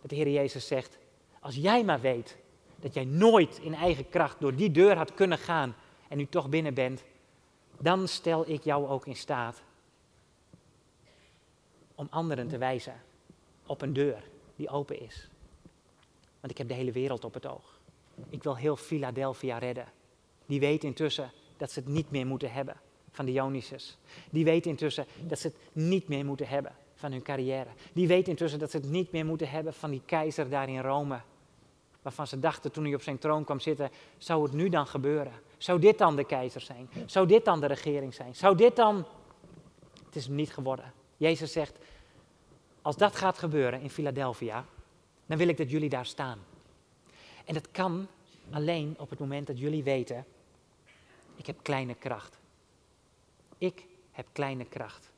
[0.00, 0.98] Dat de Heer Jezus zegt,
[1.40, 2.36] als jij maar weet
[2.76, 5.74] dat jij nooit in eigen kracht door die deur had kunnen gaan
[6.08, 7.02] en nu toch binnen bent,
[7.78, 9.62] dan stel ik jou ook in staat
[11.94, 12.94] om anderen te wijzen
[13.66, 14.22] op een deur
[14.56, 15.28] die open is.
[16.40, 17.80] Want ik heb de hele wereld op het oog.
[18.28, 19.86] Ik wil heel Philadelphia redden.
[20.46, 22.76] Die weet intussen dat ze het niet meer moeten hebben
[23.10, 23.98] van de Dionysus.
[24.30, 27.70] Die weet intussen dat ze het niet meer moeten hebben van hun carrière.
[27.92, 30.80] Die weet intussen dat ze het niet meer moeten hebben van die keizer daar in
[30.80, 31.20] Rome.
[32.02, 35.32] Waarvan ze dachten toen hij op zijn troon kwam zitten, zou het nu dan gebeuren?
[35.58, 36.90] Zou dit dan de keizer zijn?
[37.06, 38.34] Zou dit dan de regering zijn?
[38.34, 39.04] Zou dit dan...
[40.04, 40.92] Het is niet geworden.
[41.22, 41.78] Jezus zegt,
[42.82, 44.64] als dat gaat gebeuren in Philadelphia,
[45.26, 46.38] dan wil ik dat jullie daar staan.
[47.44, 48.06] En dat kan
[48.50, 50.24] alleen op het moment dat jullie weten,
[51.36, 52.38] ik heb kleine kracht.
[53.58, 55.10] Ik heb kleine kracht.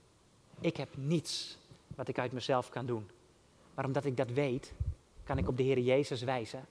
[0.60, 1.58] Ik heb niets
[1.94, 3.10] wat ik uit mezelf kan doen.
[3.74, 4.72] Maar omdat ik dat weet,
[5.24, 6.66] kan ik op de Heer Jezus wijzen.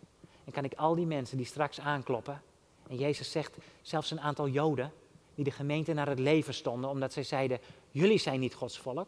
[0.46, 2.42] En kan ik al die mensen die straks aankloppen.
[2.88, 4.94] En Jezus zegt zelfs een aantal Joden
[5.36, 7.60] die de gemeente naar het leven stonden, omdat zij zeiden:
[7.92, 9.08] Jullie zijn niet Gods volk.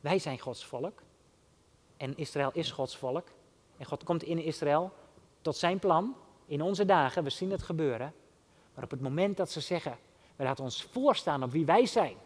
[0.00, 1.02] Wij zijn Gods volk.
[1.96, 3.28] En Israël is Gods volk.
[3.76, 4.92] En God komt in Israël
[5.42, 7.24] tot zijn plan in onze dagen.
[7.24, 8.12] We zien het gebeuren.
[8.74, 9.98] Maar op het moment dat ze zeggen,
[10.36, 12.16] we laten ons voorstaan op wie wij zijn.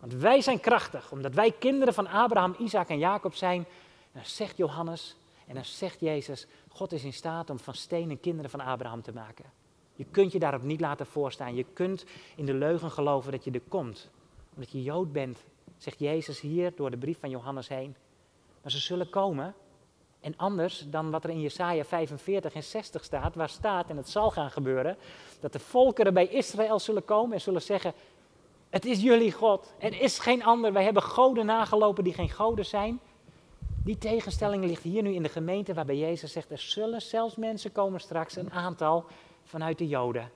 [0.00, 3.66] Want wij zijn krachtig, omdat wij kinderen van Abraham, Isaac en Jacob zijn.
[4.12, 5.16] dan zegt Johannes
[5.46, 9.12] en dan zegt Jezus, God is in staat om van stenen kinderen van Abraham te
[9.12, 9.44] maken.
[9.94, 11.54] Je kunt je daarop niet laten voorstaan.
[11.54, 12.04] Je kunt
[12.36, 14.10] in de leugen geloven dat je er komt.
[14.54, 15.44] Omdat je Jood bent
[15.84, 17.96] zegt Jezus hier door de brief van Johannes heen.
[18.62, 19.54] Maar ze zullen komen.
[20.20, 24.08] En anders dan wat er in Jesaja 45 en 60 staat, waar staat, en het
[24.08, 24.96] zal gaan gebeuren,
[25.40, 27.92] dat de volkeren bij Israël zullen komen en zullen zeggen,
[28.70, 32.66] het is jullie God, er is geen ander, wij hebben goden nagelopen die geen goden
[32.66, 33.00] zijn.
[33.84, 37.72] Die tegenstelling ligt hier nu in de gemeente waarbij Jezus zegt, er zullen zelfs mensen
[37.72, 39.04] komen straks, een aantal
[39.42, 40.30] vanuit de Joden.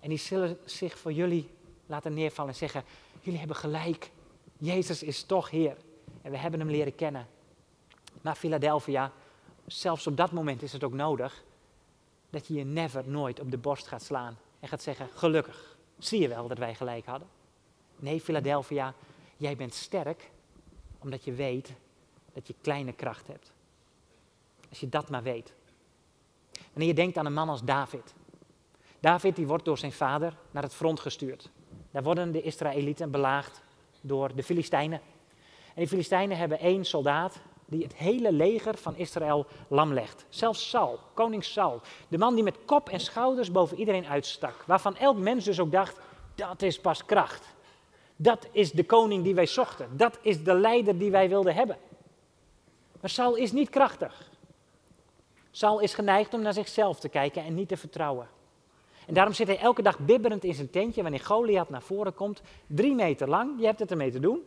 [0.00, 1.50] En die zullen zich voor jullie
[1.86, 2.84] laten neervallen en zeggen,
[3.20, 4.10] jullie hebben gelijk,
[4.60, 5.76] Jezus is toch Heer.
[6.22, 7.26] En we hebben hem leren kennen.
[8.20, 9.12] Maar Philadelphia,
[9.66, 11.44] zelfs op dat moment is het ook nodig
[12.30, 16.20] dat je je never, nooit op de borst gaat slaan en gaat zeggen, gelukkig, zie
[16.20, 17.28] je wel dat wij gelijk hadden.
[17.96, 18.94] Nee, Philadelphia,
[19.36, 20.30] jij bent sterk
[20.98, 21.72] omdat je weet
[22.32, 23.52] dat je kleine kracht hebt.
[24.68, 25.52] Als je dat maar weet.
[26.70, 28.14] Wanneer je denkt aan een man als David.
[29.00, 31.50] David die wordt door zijn vader naar het front gestuurd.
[31.90, 33.62] Daar worden de Israëlieten belaagd
[34.00, 35.00] door de Filistijnen.
[35.66, 40.24] En die Filistijnen hebben één soldaat die het hele leger van Israël lam legt.
[40.28, 44.64] Zelfs Saul, koning Saul, de man die met kop en schouders boven iedereen uitstak.
[44.66, 45.98] Waarvan elk mens dus ook dacht,
[46.34, 47.46] dat is pas kracht.
[48.16, 49.96] Dat is de koning die wij zochten.
[49.96, 51.76] Dat is de leider die wij wilden hebben.
[53.00, 54.30] Maar Saul is niet krachtig.
[55.50, 58.28] Saul is geneigd om naar zichzelf te kijken en niet te vertrouwen.
[59.10, 62.42] En daarom zit hij elke dag bibberend in zijn tentje wanneer Goliath naar voren komt.
[62.66, 64.42] Drie meter lang, je hebt het ermee te doen.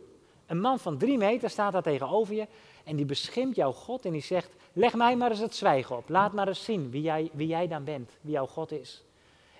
[0.46, 2.46] Een man van drie meter staat daar tegenover je
[2.84, 6.08] en die beschimpt jouw God en die zegt, leg mij maar eens het zwijgen op.
[6.08, 9.04] Laat maar eens zien wie jij, wie jij dan bent, wie jouw God is.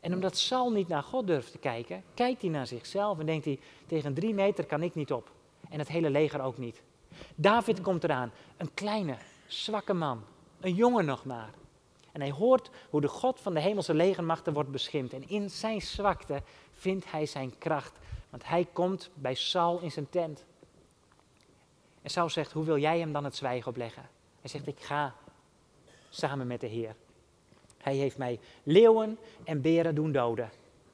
[0.01, 3.45] En omdat Saul niet naar God durft te kijken, kijkt hij naar zichzelf en denkt
[3.45, 5.31] hij, tegen drie meter kan ik niet op.
[5.71, 6.83] En het hele leger ook niet.
[7.35, 10.23] David komt eraan, een kleine, zwakke man,
[10.61, 11.51] een jongen nog maar.
[12.15, 15.13] En hij hoort hoe de God van de hemelse legermachten wordt beschimpt.
[15.13, 17.99] En in zijn zwakte vindt hij zijn kracht.
[18.31, 20.45] Want hij komt bij Saul in zijn tent.
[22.03, 24.09] En Saul zegt, hoe wil jij hem dan het zwijgen opleggen?
[24.41, 25.15] Hij zegt, ik ga
[26.11, 26.97] samen met de Heer.
[27.79, 30.51] Hij heeft mij leeuwen en beren doen doden.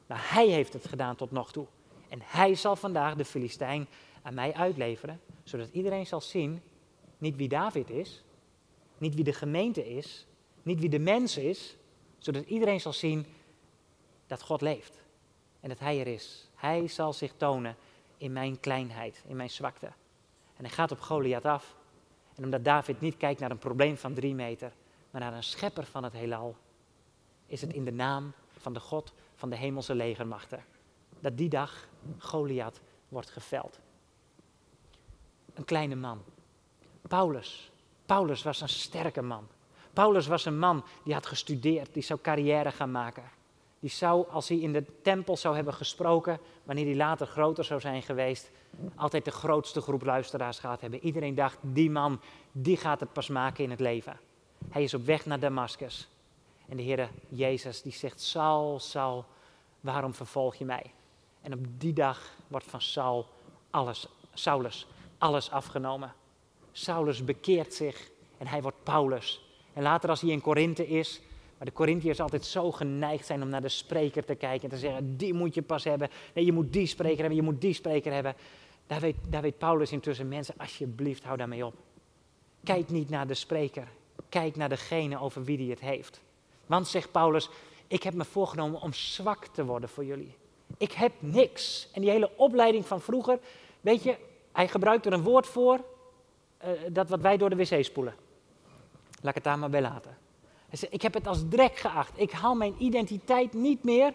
[0.07, 1.67] Maar hij heeft het gedaan tot nog toe.
[2.09, 3.89] En hij zal vandaag de Filistijn
[4.23, 6.63] aan mij uitleveren, zodat iedereen zal zien,
[7.19, 8.23] niet wie David is,
[8.99, 10.27] niet wie de gemeente is,
[10.63, 11.77] niet wie de mens is,
[12.19, 13.27] zodat iedereen zal zien
[14.27, 15.03] dat God leeft
[15.61, 16.49] en dat Hij er is.
[16.55, 17.77] Hij zal zich tonen
[18.17, 19.87] in mijn kleinheid, in mijn zwakte.
[20.57, 21.77] En hij gaat op Goliath af.
[22.35, 24.73] En omdat David niet kijkt naar een probleem van drie meter,
[25.11, 26.57] maar naar een schepper van het heelal,
[27.47, 30.65] is het in de naam van de God van de hemelse legermachten
[31.21, 33.79] dat die dag Goliath wordt geveld.
[35.55, 36.23] Een kleine man.
[37.09, 37.71] Paulus.
[38.07, 39.49] Paulus was een sterke man.
[40.01, 43.23] Paulus was een man die had gestudeerd, die zou carrière gaan maken.
[43.81, 47.81] Die zou, als hij in de tempel zou hebben gesproken, wanneer hij later groter zou
[47.81, 48.51] zijn geweest,
[48.95, 51.05] altijd de grootste groep luisteraars gehad hebben.
[51.05, 52.21] Iedereen dacht, die man,
[52.53, 54.21] die gaat het pas maken in het leven.
[54.69, 56.09] Hij is op weg naar Damascus.
[56.69, 59.25] En de Heer Jezus die zegt, Saul, Saul,
[59.81, 60.93] waarom vervolg je mij?
[61.43, 63.27] En op die dag wordt van Saul
[63.71, 64.87] alles, Saulus
[65.19, 66.13] alles afgenomen.
[66.73, 69.50] Saulus bekeert zich en hij wordt Paulus.
[69.73, 71.21] En later als hij in Korinthe is,
[71.57, 74.81] maar de Corinthiërs altijd zo geneigd zijn om naar de spreker te kijken en te
[74.81, 76.09] zeggen, die moet je pas hebben.
[76.35, 78.35] Nee, je moet die spreker hebben, je moet die spreker hebben.
[78.87, 81.75] Daar weet, daar weet Paulus intussen, mensen, alsjeblieft, hou daarmee op.
[82.65, 83.89] Kijk niet naar de spreker,
[84.29, 86.21] kijk naar degene over wie die het heeft.
[86.67, 87.49] Want, zegt Paulus,
[87.87, 90.37] ik heb me voorgenomen om zwak te worden voor jullie.
[90.79, 91.89] Ik heb niks.
[91.93, 93.39] En die hele opleiding van vroeger,
[93.81, 94.17] weet je,
[94.53, 95.81] hij gebruikt er een woord voor,
[96.65, 98.15] uh, dat wat wij door de wc spoelen.
[99.21, 100.17] Laat ik het daar maar bij laten.
[100.69, 102.13] Hij ik heb het als drek geacht.
[102.21, 104.13] Ik haal mijn identiteit niet meer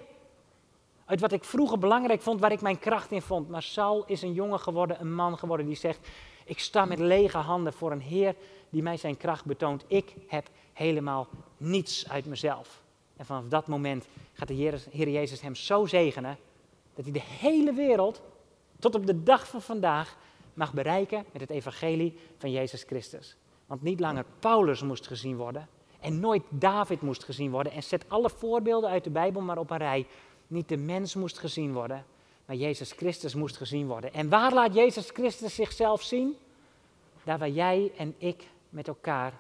[1.06, 3.50] uit wat ik vroeger belangrijk vond, waar ik mijn kracht in vond.
[3.50, 6.08] Maar Saul is een jongen geworden, een man geworden die zegt,
[6.46, 8.36] ik sta met lege handen voor een Heer
[8.70, 9.84] die mij zijn kracht betoont.
[9.88, 12.82] Ik heb helemaal niets uit mezelf.
[13.18, 16.38] En vanaf dat moment gaat de Heer, Heer Jezus hem zo zegenen,
[16.94, 18.22] dat hij de hele wereld
[18.80, 20.18] tot op de dag van vandaag
[20.54, 23.38] mag bereiken met het evangelie van Jezus Christus.
[23.66, 25.68] Want niet langer Paulus moest gezien worden
[26.00, 27.72] en nooit David moest gezien worden.
[27.72, 30.08] En zet alle voorbeelden uit de Bijbel maar op een rij.
[30.48, 32.06] Niet de mens moest gezien worden,
[32.46, 34.14] maar Jezus Christus moest gezien worden.
[34.14, 36.38] En waar laat Jezus Christus zichzelf zien?
[37.24, 39.34] Daar waar jij en ik met elkaar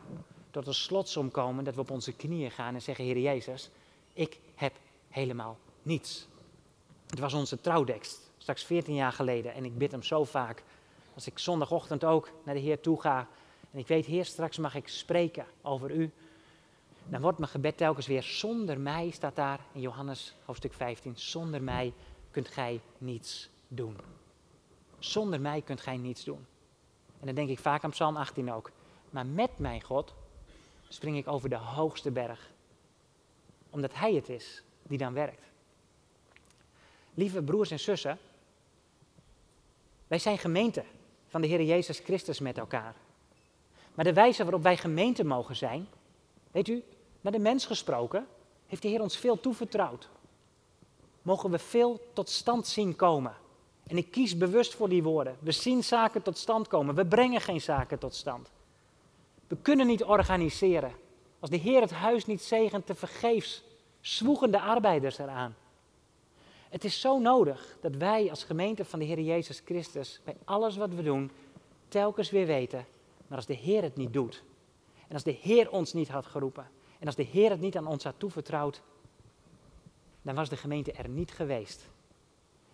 [0.52, 3.70] tot een slotsom komen, dat we op onze knieën gaan en zeggen, Heer Jezus,
[4.14, 4.74] ik heb
[5.10, 6.28] helemaal niets.
[7.08, 10.64] Het was onze trouwtekst, straks 14 jaar geleden, en ik bid hem zo vaak.
[11.14, 13.28] Als ik zondagochtend ook naar de Heer toe ga,
[13.76, 16.12] en ik weet, Heer, straks mag ik spreken over u,
[17.08, 21.64] dan wordt mijn gebed telkens weer, zonder mij staat daar in Johannes hoofdstuk 15, zonder
[21.64, 21.94] mij
[22.32, 23.98] kunt gij niets doen.
[25.00, 26.46] Zonder mij kunt gij niets doen.
[27.20, 28.72] En dan denk ik vaak aan Psalm 18 ook.
[29.10, 30.14] Maar met mijn God
[30.88, 32.52] spring ik over de hoogste berg.
[33.70, 35.44] Omdat Hij het is die dan werkt.
[37.14, 38.20] Lieve broers en zussen,
[40.08, 40.84] wij zijn gemeente
[41.28, 42.96] van de Heer Jezus Christus met elkaar.
[43.96, 45.88] Maar de wijze waarop wij gemeente mogen zijn,
[46.52, 46.84] weet u,
[47.22, 48.28] naar de mens gesproken,
[48.68, 50.10] heeft de Heer ons veel toevertrouwd.
[51.22, 53.36] Mogen we veel tot stand zien komen.
[53.88, 55.38] En ik kies bewust voor die woorden.
[55.40, 56.96] We zien zaken tot stand komen.
[56.96, 58.52] We brengen geen zaken tot stand.
[59.48, 60.92] We kunnen niet organiseren.
[61.40, 63.64] Als de Heer het huis niet zegent, te vergeefs
[64.02, 65.56] zwoegen de arbeiders eraan.
[66.70, 70.78] Het is zo nodig dat wij als gemeente van de Heer Jezus Christus bij alles
[70.78, 71.32] wat we doen
[71.88, 72.86] telkens weer weten,
[73.28, 74.44] maar als de Heer het niet doet
[75.08, 76.68] en als de Heer ons niet had geroepen
[77.00, 78.82] en als de Heer het niet aan ons had toevertrouwd,
[80.22, 81.90] dan was de gemeente er niet geweest.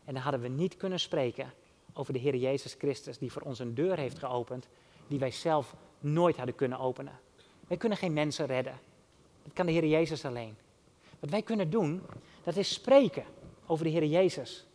[0.06, 1.54] En dan hadden we niet kunnen spreken
[1.94, 4.68] over de Heer Jezus Christus die voor ons een deur heeft geopend
[5.08, 7.20] die wij zelf nooit hadden kunnen openen.
[7.68, 8.80] Wij kunnen geen mensen redden.
[9.44, 10.56] Dat kan de Heer Jezus alleen.
[11.20, 12.02] Wat wij kunnen doen,
[12.44, 13.26] dat is spreken
[13.66, 14.66] over de Heer Jezus.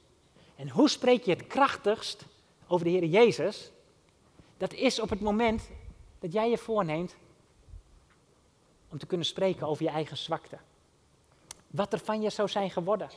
[0.56, 2.24] En hoe spreek je het krachtigst
[2.66, 3.72] over de Heer Jezus?
[4.56, 5.70] Dat is op het moment
[6.18, 7.16] dat jij je voorneemt
[8.88, 10.58] om te kunnen spreken over je eigen zwakte.
[11.66, 13.10] wat er van je zou zijn geworden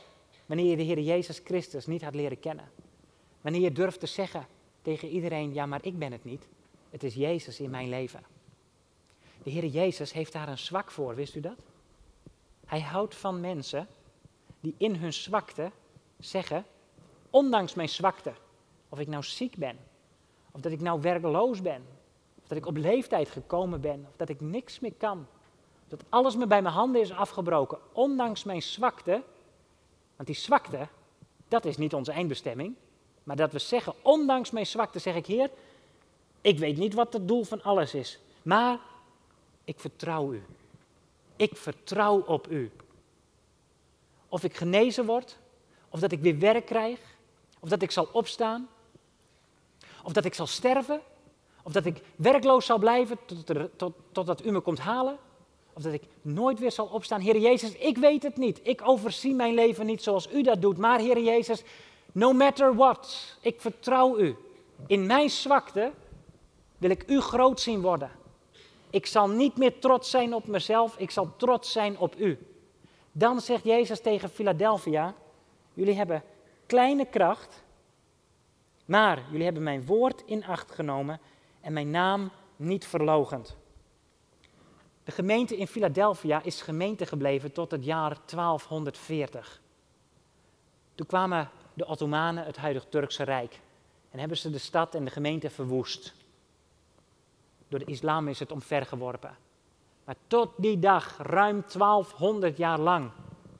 [0.50, 2.70] wanneer je de Heer Jezus Christus niet had leren kennen.
[3.40, 4.46] Wanneer je durft te zeggen
[4.82, 6.48] tegen iedereen, ja maar ik ben het niet,
[6.90, 8.22] het is Jezus in mijn leven.
[9.42, 11.58] De Heer Jezus heeft daar een zwak voor, wist u dat?
[12.66, 13.88] Hij houdt van mensen
[14.60, 15.70] die in hun zwakte
[16.18, 16.64] zeggen,
[17.30, 18.32] ondanks mijn zwakte,
[18.88, 19.78] of ik nou ziek ben,
[20.50, 21.82] of dat ik nou werkeloos ben,
[22.42, 25.26] of dat ik op leeftijd gekomen ben, of dat ik niks meer kan,
[25.88, 29.22] dat alles me bij mijn handen is afgebroken, ondanks mijn zwakte.
[30.16, 30.88] Want die zwakte,
[31.48, 32.74] dat is niet onze eindbestemming,
[33.22, 35.50] maar dat we zeggen, ondanks mijn zwakte, zeg ik, Heer,
[36.40, 38.78] ik weet niet wat het doel van alles is, maar
[39.64, 40.42] ik vertrouw u.
[41.36, 42.70] Ik vertrouw op u.
[44.28, 45.38] Of ik genezen word,
[45.88, 47.00] of dat ik weer werk krijg,
[47.60, 48.68] of dat ik zal opstaan,
[50.04, 51.00] of dat ik zal sterven,
[51.62, 55.18] of dat ik werkloos zal blijven totdat tot, tot u me komt halen,
[55.72, 57.20] of dat ik nooit weer zal opstaan.
[57.20, 58.60] Heer Jezus, ik weet het niet.
[58.62, 60.78] Ik overzie mijn leven niet zoals u dat doet.
[60.78, 61.62] Maar Heer Jezus,
[62.12, 64.36] no matter what, ik vertrouw u.
[64.86, 65.92] In mijn zwakte
[66.78, 68.10] wil ik u groot zien worden.
[68.90, 72.38] Ik zal niet meer trots zijn op mezelf, ik zal trots zijn op u.
[73.12, 75.14] Dan zegt Jezus tegen Philadelphia:
[75.74, 76.22] Jullie hebben
[76.66, 77.62] kleine kracht,
[78.90, 81.20] maar jullie hebben mijn woord in acht genomen
[81.60, 83.56] en mijn naam niet verlogend.
[85.04, 89.60] De gemeente in Philadelphia is gemeente gebleven tot het jaar 1240.
[90.94, 93.60] Toen kwamen de Ottomanen, het huidige Turkse Rijk,
[94.10, 96.14] en hebben ze de stad en de gemeente verwoest.
[97.68, 99.36] Door de islam is het omvergeworpen.
[100.04, 103.10] Maar tot die dag, ruim 1200 jaar lang,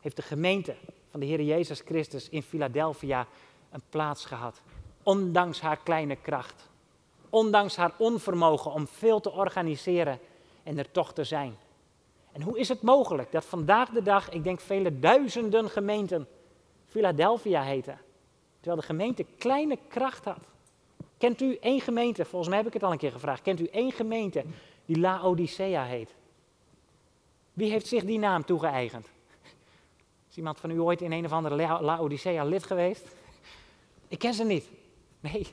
[0.01, 0.77] heeft de gemeente
[1.11, 3.27] van de Heer Jezus Christus in Philadelphia
[3.71, 4.63] een plaats gehad.
[5.03, 6.69] Ondanks haar kleine kracht.
[7.31, 10.19] Ondanks haar onvermogen om veel te organiseren
[10.63, 11.57] en er toch te zijn.
[12.33, 16.29] En hoe is het mogelijk dat vandaag de dag, ik denk vele duizenden gemeenten,
[16.87, 17.99] Philadelphia heten,
[18.61, 20.49] terwijl de gemeente kleine kracht had?
[21.19, 23.67] Kent u één gemeente, volgens mij heb ik het al een keer gevraagd, kent u
[23.67, 24.45] één gemeente
[24.85, 26.15] die Laodicea heet?
[27.53, 29.07] Wie heeft zich die naam toegeëigend?
[30.31, 33.09] Is iemand van u ooit in een of andere Laodicea lid geweest?
[34.09, 34.69] Ik ken ze niet.
[35.21, 35.47] Nee,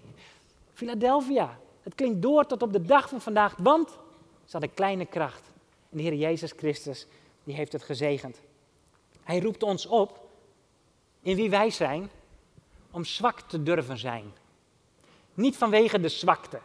[0.73, 1.59] Philadelphia.
[1.83, 3.89] Het klinkt door tot op de dag van vandaag, want
[4.45, 5.49] ze hadden kleine kracht.
[5.89, 7.07] En de Heer Jezus Christus,
[7.43, 8.41] die heeft het gezegend.
[9.23, 10.29] Hij roept ons op,
[11.21, 12.09] in wie wij zijn,
[12.91, 14.33] om zwak te durven zijn.
[15.33, 16.59] Niet vanwege de zwakte.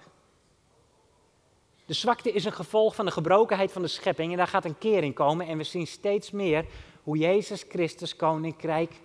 [1.87, 4.79] De zwakte is een gevolg van de gebrokenheid van de schepping en daar gaat een
[4.79, 5.47] keer in komen.
[5.47, 6.65] En we zien steeds meer
[7.03, 9.01] hoe Jezus Christus koninkrijk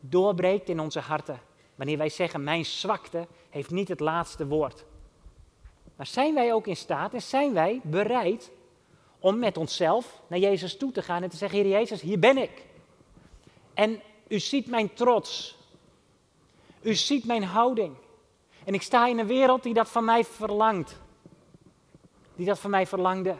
[0.00, 1.40] doorbreekt in onze harten.
[1.74, 4.84] Wanneer wij zeggen, mijn zwakte heeft niet het laatste woord.
[5.96, 8.50] Maar zijn wij ook in staat en zijn wij bereid
[9.18, 12.36] om met onszelf naar Jezus toe te gaan en te zeggen, Heer Jezus, hier ben
[12.38, 12.66] ik.
[13.74, 15.58] En u ziet mijn trots.
[16.82, 17.96] U ziet mijn houding.
[18.64, 21.00] En ik sta in een wereld die dat van mij verlangt.
[22.36, 23.36] Die dat van mij verlangde.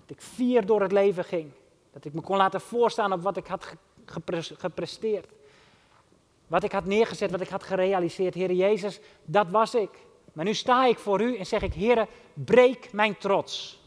[0.00, 1.52] Dat ik vier door het leven ging.
[1.92, 3.74] Dat ik me kon laten voorstaan op wat ik had
[4.56, 5.26] gepresteerd.
[6.52, 8.34] Wat ik had neergezet, wat ik had gerealiseerd.
[8.34, 9.90] Heer Jezus, dat was ik.
[10.32, 13.80] Maar nu sta ik voor u en zeg ik, Heer, breek mijn trots.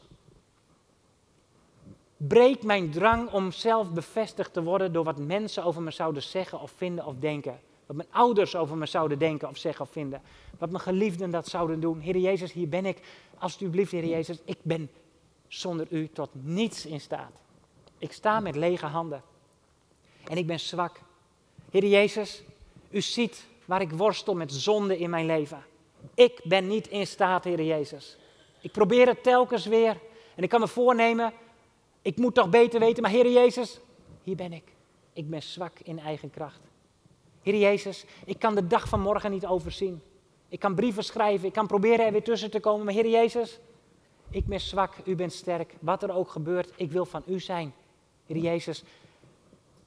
[2.18, 6.60] Breek mijn drang om zelf bevestigd te worden door wat mensen over me zouden zeggen
[6.60, 7.60] of vinden of denken.
[7.86, 10.22] Wat mijn ouders over me zouden denken of zeggen of vinden.
[10.58, 12.00] Wat mijn geliefden dat zouden doen.
[12.00, 13.02] Heer Jezus, hier ben ik.
[13.38, 14.90] Alsjeblieft, Heer Jezus, ik ben
[15.48, 17.32] zonder u tot niets in staat.
[17.98, 19.24] Ik sta met lege handen.
[20.24, 21.00] En ik ben zwak.
[21.72, 22.44] Heer Jezus,
[22.96, 25.64] u ziet waar ik worstel met zonde in mijn leven.
[26.14, 28.18] Ik ben niet in staat, Heer Jezus.
[28.62, 29.98] Ik probeer het telkens weer.
[30.36, 31.34] En ik kan me voornemen,
[32.02, 33.02] ik moet toch beter weten.
[33.02, 33.80] Maar Heer Jezus,
[34.24, 34.64] hier ben ik.
[35.14, 36.60] Ik ben zwak in eigen kracht.
[37.42, 40.02] Heer Jezus, ik kan de dag van morgen niet overzien.
[40.50, 42.86] Ik kan brieven schrijven, ik kan proberen er weer tussen te komen.
[42.86, 43.60] Maar Heer Jezus,
[44.30, 45.74] ik ben zwak, u bent sterk.
[45.80, 47.74] Wat er ook gebeurt, ik wil van u zijn.
[48.26, 48.84] Heer Jezus,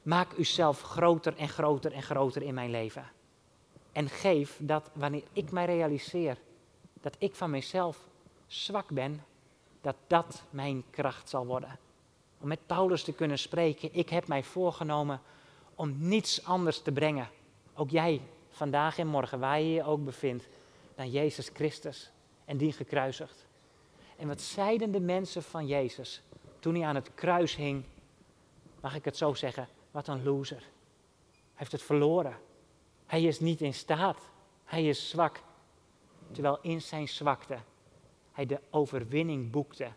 [0.08, 3.10] maak uzelf groter en groter en groter in mijn leven.
[3.92, 6.38] En geef dat wanneer ik mij realiseer
[7.00, 8.06] dat ik van mezelf
[8.46, 9.24] zwak ben,
[9.80, 11.78] dat dat mijn kracht zal worden.
[12.40, 15.20] Om met Paulus te kunnen spreken, ik heb mij voorgenomen
[15.74, 17.28] om niets anders te brengen.
[17.74, 20.48] Ook jij, vandaag en morgen, waar je je ook bevindt,
[20.94, 22.10] dan Jezus Christus
[22.44, 23.46] en die gekruisigd.
[24.16, 26.22] En wat zeiden de mensen van Jezus
[26.58, 27.84] toen hij aan het kruis hing?
[28.80, 29.68] Mag ik het zo zeggen?
[29.98, 30.56] Wat een loser.
[30.56, 32.36] Hij heeft het verloren.
[33.06, 34.30] Hij is niet in staat.
[34.64, 35.42] Hij is zwak.
[36.32, 37.58] Terwijl in zijn zwakte
[38.32, 39.88] hij de overwinning boekte.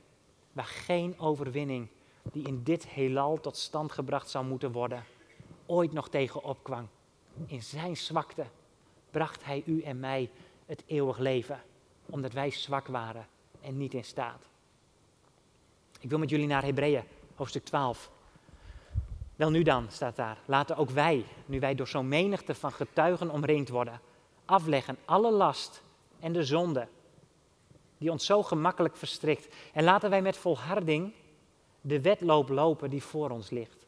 [0.52, 1.88] Waar geen overwinning
[2.32, 5.04] die in dit heelal tot stand gebracht zou moeten worden,
[5.66, 6.90] ooit nog tegen opkwam.
[7.46, 8.46] In zijn zwakte
[9.12, 10.30] bracht hij u en mij
[10.66, 11.64] het eeuwig leven,
[12.06, 13.28] omdat wij zwak waren
[13.60, 14.46] en niet in staat.
[16.00, 17.04] Ik wil met jullie naar Hebreeën,
[17.36, 18.12] hoofdstuk 12.
[19.42, 23.30] Wel nu dan, staat daar, laten ook wij, nu wij door zo'n menigte van getuigen
[23.30, 24.02] omringd worden,
[24.46, 25.84] afleggen alle last
[26.20, 26.88] en de zonde
[27.98, 29.56] die ons zo gemakkelijk verstrikt.
[29.74, 31.14] En laten wij met volharding
[31.82, 33.86] de wedloop lopen die voor ons ligt.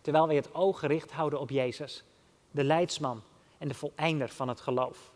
[0.00, 2.04] Terwijl wij het oog gericht houden op Jezus,
[2.50, 3.22] de leidsman
[3.58, 5.10] en de voleinder van het geloof.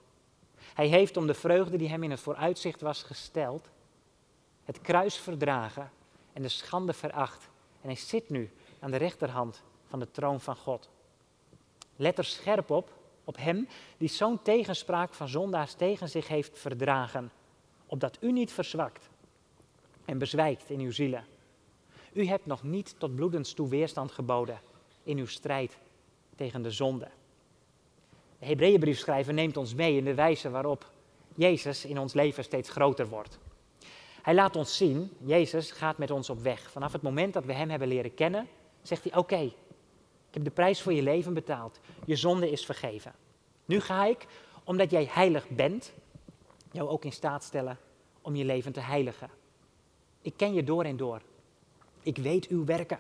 [0.75, 3.71] Hij heeft om de vreugde die hem in het vooruitzicht was gesteld,
[4.65, 5.91] het kruis verdragen
[6.33, 7.49] en de schande veracht.
[7.81, 8.51] En hij zit nu
[8.83, 10.91] aan de rechterhand van de troon van God.
[11.97, 12.93] Let er scherp op,
[13.25, 17.31] op hem die zo'n tegenspraak van zondaars tegen zich heeft verdragen,
[17.87, 19.09] opdat u niet verzwakt
[20.05, 21.25] en bezwijkt in uw zielen.
[22.13, 24.61] U hebt nog niet tot bloedens toe weerstand geboden
[25.03, 25.79] in uw strijd
[26.37, 27.09] tegen de zonde.
[28.39, 30.91] De Hebreeënbriefschrijver neemt ons mee in de wijze waarop
[31.35, 33.39] Jezus in ons leven steeds groter wordt.
[34.23, 36.71] Hij laat ons zien, Jezus gaat met ons op weg.
[36.71, 38.49] Vanaf het moment dat we Hem hebben leren kennen,
[38.83, 39.41] zegt Hij, oké,
[40.33, 41.81] ik heb de prijs voor je leven betaald.
[42.07, 43.13] Je zonde is vergeven.
[43.65, 44.27] Nu ga ik,
[44.65, 45.93] omdat jij heilig bent,
[46.71, 47.79] jou ook in staat stellen
[48.23, 49.31] om je leven te heiligen.
[50.23, 51.23] Ik ken je door en door.
[52.03, 52.99] Ik weet uw werken.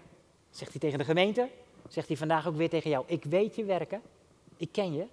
[0.50, 1.48] Zegt hij tegen de gemeente,
[1.88, 3.04] zegt hij vandaag ook weer tegen jou.
[3.06, 4.02] Ik weet je werken,
[4.56, 5.06] ik ken je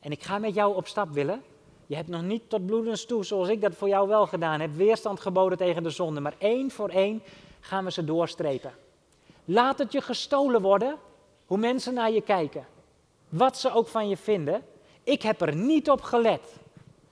[0.00, 1.42] en ik ga met jou op stap willen.
[1.86, 4.74] Je hebt nog niet tot bloedens toe, zoals ik dat voor jou wel gedaan heb,
[4.74, 6.20] weerstand geboden tegen de zonde.
[6.20, 7.22] Maar één voor één
[7.60, 8.72] gaan we ze doorstrepen.
[9.50, 10.96] Laat het je gestolen worden,
[11.46, 12.66] hoe mensen naar je kijken.
[13.28, 14.64] Wat ze ook van je vinden.
[15.02, 16.56] Ik heb er niet op gelet.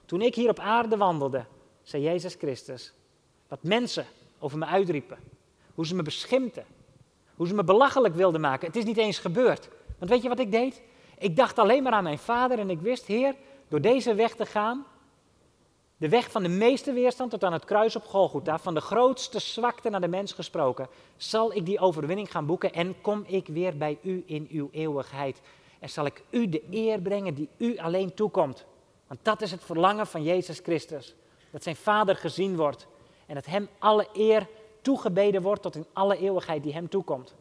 [0.05, 1.45] Toen ik hier op aarde wandelde,
[1.83, 2.93] zei Jezus Christus.
[3.47, 4.05] Wat mensen
[4.39, 5.17] over me uitriepen.
[5.75, 6.65] Hoe ze me beschimpten.
[7.35, 8.67] Hoe ze me belachelijk wilden maken.
[8.67, 9.69] Het is niet eens gebeurd.
[9.97, 10.81] Want weet je wat ik deed?
[11.17, 13.35] Ik dacht alleen maar aan mijn vader en ik wist, Heer,
[13.67, 14.85] door deze weg te gaan,
[15.97, 19.39] de weg van de meeste weerstand tot aan het kruis op Golgotha, van de grootste
[19.39, 23.77] zwakte naar de mens gesproken, zal ik die overwinning gaan boeken en kom ik weer
[23.77, 25.41] bij u in uw eeuwigheid.
[25.79, 28.65] En zal ik u de eer brengen die u alleen toekomt.
[29.07, 31.15] Want dat is het verlangen van Jezus Christus.
[31.51, 32.87] Dat zijn Vader gezien wordt
[33.25, 34.47] en dat Hem alle eer
[34.81, 37.35] toegebeden wordt tot in alle eeuwigheid die Hem toekomt.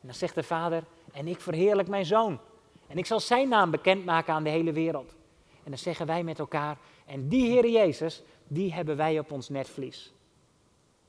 [0.00, 2.38] En dan zegt de Vader, en ik verheerlijk mijn Zoon.
[2.86, 5.16] En ik zal Zijn naam bekendmaken aan de hele wereld.
[5.64, 6.78] En dan zeggen wij met elkaar,
[7.08, 10.12] en die Heer Jezus, die hebben wij op ons netvlies.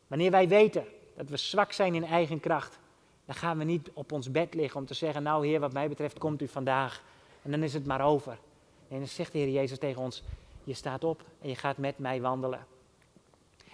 [0.07, 0.85] Wanneer wij weten
[1.15, 2.79] dat we zwak zijn in eigen kracht,
[3.25, 5.89] dan gaan we niet op ons bed liggen om te zeggen, nou Heer, wat mij
[5.89, 7.03] betreft komt u vandaag.
[7.41, 8.39] En dan is het maar over.
[8.87, 10.23] En dan zegt de Heer Jezus tegen ons,
[10.63, 12.65] je staat op en je gaat met mij wandelen.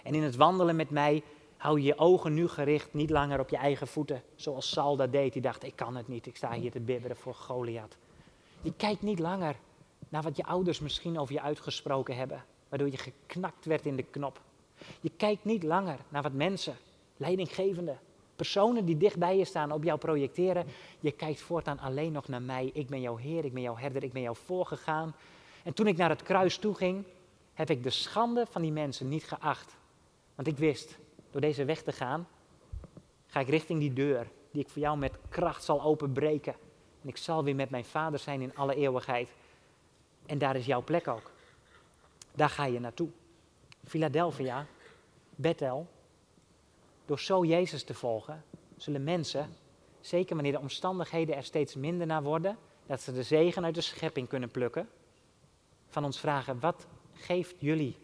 [0.02, 1.22] En in het wandelen met mij
[1.56, 5.12] hou je je ogen nu gericht, niet langer op je eigen voeten, zoals Saul dat
[5.12, 5.32] deed.
[5.32, 7.96] Die dacht, ik kan het niet, ik sta hier te bibberen voor Goliath.
[8.62, 9.56] Je kijkt niet langer
[10.16, 14.02] naar wat je ouders misschien over je uitgesproken hebben, waardoor je geknakt werd in de
[14.02, 14.40] knop.
[15.00, 16.76] Je kijkt niet langer naar wat mensen,
[17.16, 17.98] leidinggevenden,
[18.36, 20.66] personen die dicht bij je staan op jou projecteren.
[21.00, 22.70] Je kijkt voortaan alleen nog naar mij.
[22.72, 25.14] Ik ben jouw Heer, ik ben jouw herder, ik ben jou voorgegaan.
[25.62, 27.04] En toen ik naar het kruis toe ging,
[27.54, 29.76] heb ik de schande van die mensen niet geacht.
[30.34, 30.98] Want ik wist,
[31.30, 32.28] door deze weg te gaan,
[33.26, 36.54] ga ik richting die deur die ik voor jou met kracht zal openbreken.
[37.02, 39.28] En ik zal weer met mijn vader zijn in alle eeuwigheid.
[40.26, 41.30] En daar is jouw plek ook.
[42.34, 43.08] Daar ga je naartoe.
[43.84, 44.66] Philadelphia,
[45.34, 45.86] Bethel.
[47.04, 48.44] Door zo Jezus te volgen,
[48.76, 49.56] zullen mensen,
[50.00, 53.80] zeker wanneer de omstandigheden er steeds minder naar worden, dat ze de zegen uit de
[53.80, 54.88] schepping kunnen plukken,
[55.88, 57.96] van ons vragen: wat geeft jullie,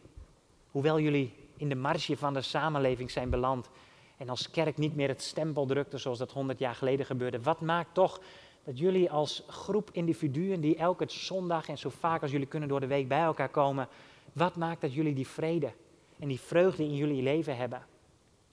[0.70, 3.68] hoewel jullie in de marge van de samenleving zijn beland
[4.16, 7.60] en als kerk niet meer het stempel drukte zoals dat honderd jaar geleden gebeurde, wat
[7.60, 8.20] maakt toch
[8.64, 12.80] dat jullie als groep individuen die elke zondag en zo vaak als jullie kunnen door
[12.80, 13.88] de week bij elkaar komen,
[14.32, 15.72] wat maakt dat jullie die vrede
[16.18, 17.82] en die vreugde in jullie leven hebben?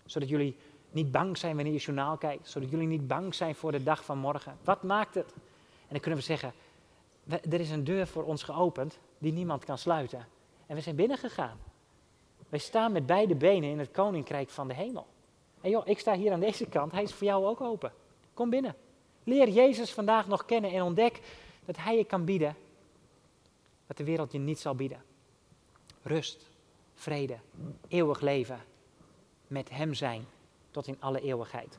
[0.05, 0.55] Zodat jullie
[0.91, 4.05] niet bang zijn wanneer je journaal kijkt, zodat jullie niet bang zijn voor de dag
[4.05, 4.57] van morgen.
[4.63, 5.33] Wat maakt het?
[5.33, 6.53] En dan kunnen we zeggen,
[7.27, 10.27] er is een deur voor ons geopend die niemand kan sluiten.
[10.67, 11.57] En we zijn binnengegaan.
[12.49, 15.07] Wij staan met beide benen in het koninkrijk van de hemel.
[15.61, 17.91] En joh, ik sta hier aan deze kant, hij is voor jou ook open.
[18.33, 18.75] Kom binnen.
[19.23, 21.21] Leer Jezus vandaag nog kennen en ontdek
[21.65, 22.55] dat Hij je kan bieden
[23.89, 25.03] wat de wereld je niet zal bieden.
[26.01, 26.49] Rust,
[26.93, 27.37] vrede,
[27.87, 28.59] eeuwig leven,
[29.47, 30.25] met Hem zijn
[30.71, 31.77] tot in alle eeuwigheid.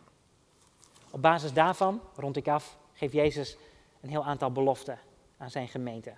[1.10, 3.56] Op basis daarvan, rond ik af, geeft Jezus
[4.00, 4.98] een heel aantal beloften
[5.36, 6.12] aan zijn gemeente.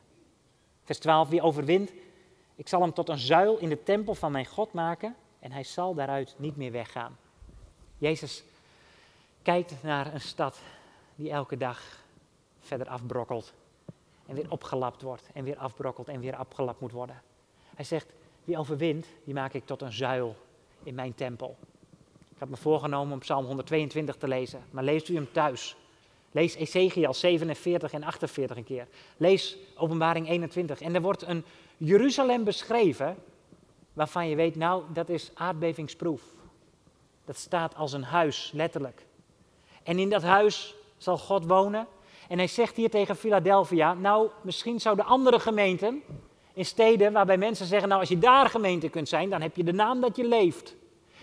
[0.85, 1.93] Vers 12, wie overwint,
[2.55, 5.65] ik zal hem tot een zuil in de tempel van mijn God maken en hij
[5.65, 7.17] zal daaruit niet meer weggaan.
[7.99, 8.45] Jezus
[9.43, 10.59] kijkt naar een stad
[11.15, 12.01] die elke dag
[12.61, 13.53] verder afbrokkelt.
[14.27, 17.23] En weer opgelapt wordt en weer afbrokkelt en weer afgelapt moet worden.
[17.75, 18.13] Hij zegt,
[18.45, 20.37] wie overwint, die maak ik tot een zuil
[20.83, 21.57] in mijn tempel.
[22.31, 25.77] Ik had me voorgenomen om Psalm 122 te lezen, maar leest u hem thuis.
[26.31, 28.87] Lees Ezekiel 47 en 48 een keer.
[29.17, 30.81] Lees Openbaring 21.
[30.81, 31.45] En er wordt een
[31.77, 33.17] Jeruzalem beschreven
[33.93, 36.23] waarvan je weet, nou, dat is aardbevingsproef.
[37.25, 39.07] Dat staat als een huis, letterlijk.
[39.83, 41.87] En in dat huis zal God wonen.
[42.29, 46.03] En hij zegt hier tegen Philadelphia, nou, misschien zouden andere gemeenten
[46.55, 49.65] in steden waarbij mensen zeggen, nou, als je daar gemeente kunt zijn, dan heb je
[49.65, 50.77] de naam dat je leeft.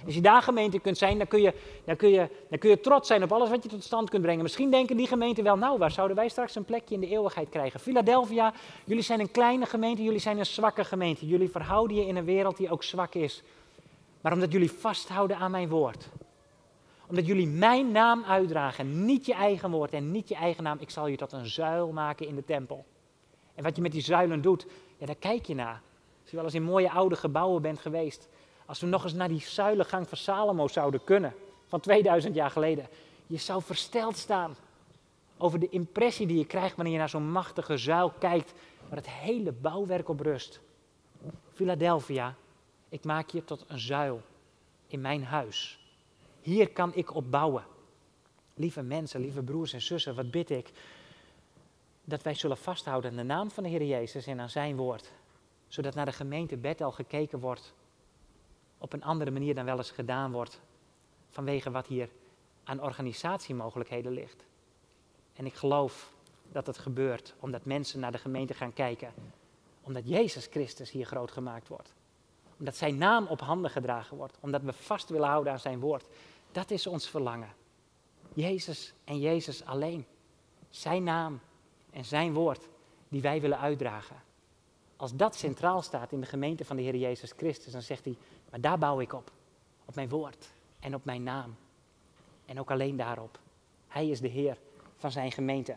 [0.05, 1.53] Als je daar gemeente kunt zijn, dan kun, je,
[1.85, 4.21] dan, kun je, dan kun je trots zijn op alles wat je tot stand kunt
[4.21, 4.43] brengen.
[4.43, 7.49] Misschien denken die gemeenten wel, nou, waar zouden wij straks een plekje in de eeuwigheid
[7.49, 7.79] krijgen?
[7.79, 8.53] Philadelphia,
[8.85, 11.27] jullie zijn een kleine gemeente, jullie zijn een zwakke gemeente.
[11.27, 13.43] Jullie verhouden je in een wereld die ook zwak is.
[14.21, 16.09] Maar omdat jullie vasthouden aan mijn woord.
[17.09, 20.77] Omdat jullie mijn naam uitdragen, niet je eigen woord en niet je eigen naam.
[20.79, 22.85] Ik zal je tot een zuil maken in de tempel.
[23.55, 24.65] En wat je met die zuilen doet,
[24.97, 25.81] ja, daar kijk je naar.
[26.21, 28.27] Als je wel eens in mooie oude gebouwen bent geweest,
[28.65, 31.33] als we nog eens naar die zuilengang van Salomo zouden kunnen,
[31.67, 32.87] van 2000 jaar geleden.
[33.27, 34.55] Je zou versteld staan
[35.37, 38.53] over de impressie die je krijgt wanneer je naar zo'n machtige zuil kijkt,
[38.87, 40.59] waar het hele bouwwerk op rust.
[41.53, 42.35] Philadelphia,
[42.89, 44.21] ik maak je tot een zuil
[44.87, 45.79] in mijn huis.
[46.49, 47.63] Hier kan ik op bouwen.
[48.53, 50.71] Lieve mensen, lieve broers en zussen, wat bid ik?
[52.03, 55.11] Dat wij zullen vasthouden aan de naam van de Heer Jezus en aan zijn woord.
[55.67, 57.73] Zodat naar de gemeente Bethel gekeken wordt
[58.77, 60.61] op een andere manier dan wel eens gedaan wordt
[61.29, 62.09] vanwege wat hier
[62.63, 64.45] aan organisatiemogelijkheden ligt.
[65.33, 66.13] En ik geloof
[66.51, 69.13] dat het gebeurt omdat mensen naar de gemeente gaan kijken,
[69.81, 71.93] omdat Jezus Christus hier groot gemaakt wordt.
[72.59, 76.07] Omdat zijn naam op handen gedragen wordt, omdat we vast willen houden aan zijn woord.
[76.51, 77.53] Dat is ons verlangen.
[78.33, 80.05] Jezus en Jezus alleen.
[80.69, 81.39] Zijn naam
[81.91, 82.67] en zijn woord
[83.07, 84.23] die wij willen uitdragen.
[84.95, 88.17] Als dat centraal staat in de gemeente van de Heer Jezus Christus, dan zegt hij,
[88.49, 89.31] maar daar bouw ik op.
[89.85, 91.55] Op mijn woord en op mijn naam.
[92.45, 93.39] En ook alleen daarop.
[93.87, 94.57] Hij is de Heer
[94.95, 95.75] van zijn gemeente.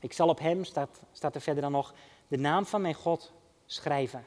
[0.00, 1.94] Ik zal op hem, staat, staat er verder dan nog,
[2.28, 3.32] de naam van mijn God
[3.66, 4.24] schrijven.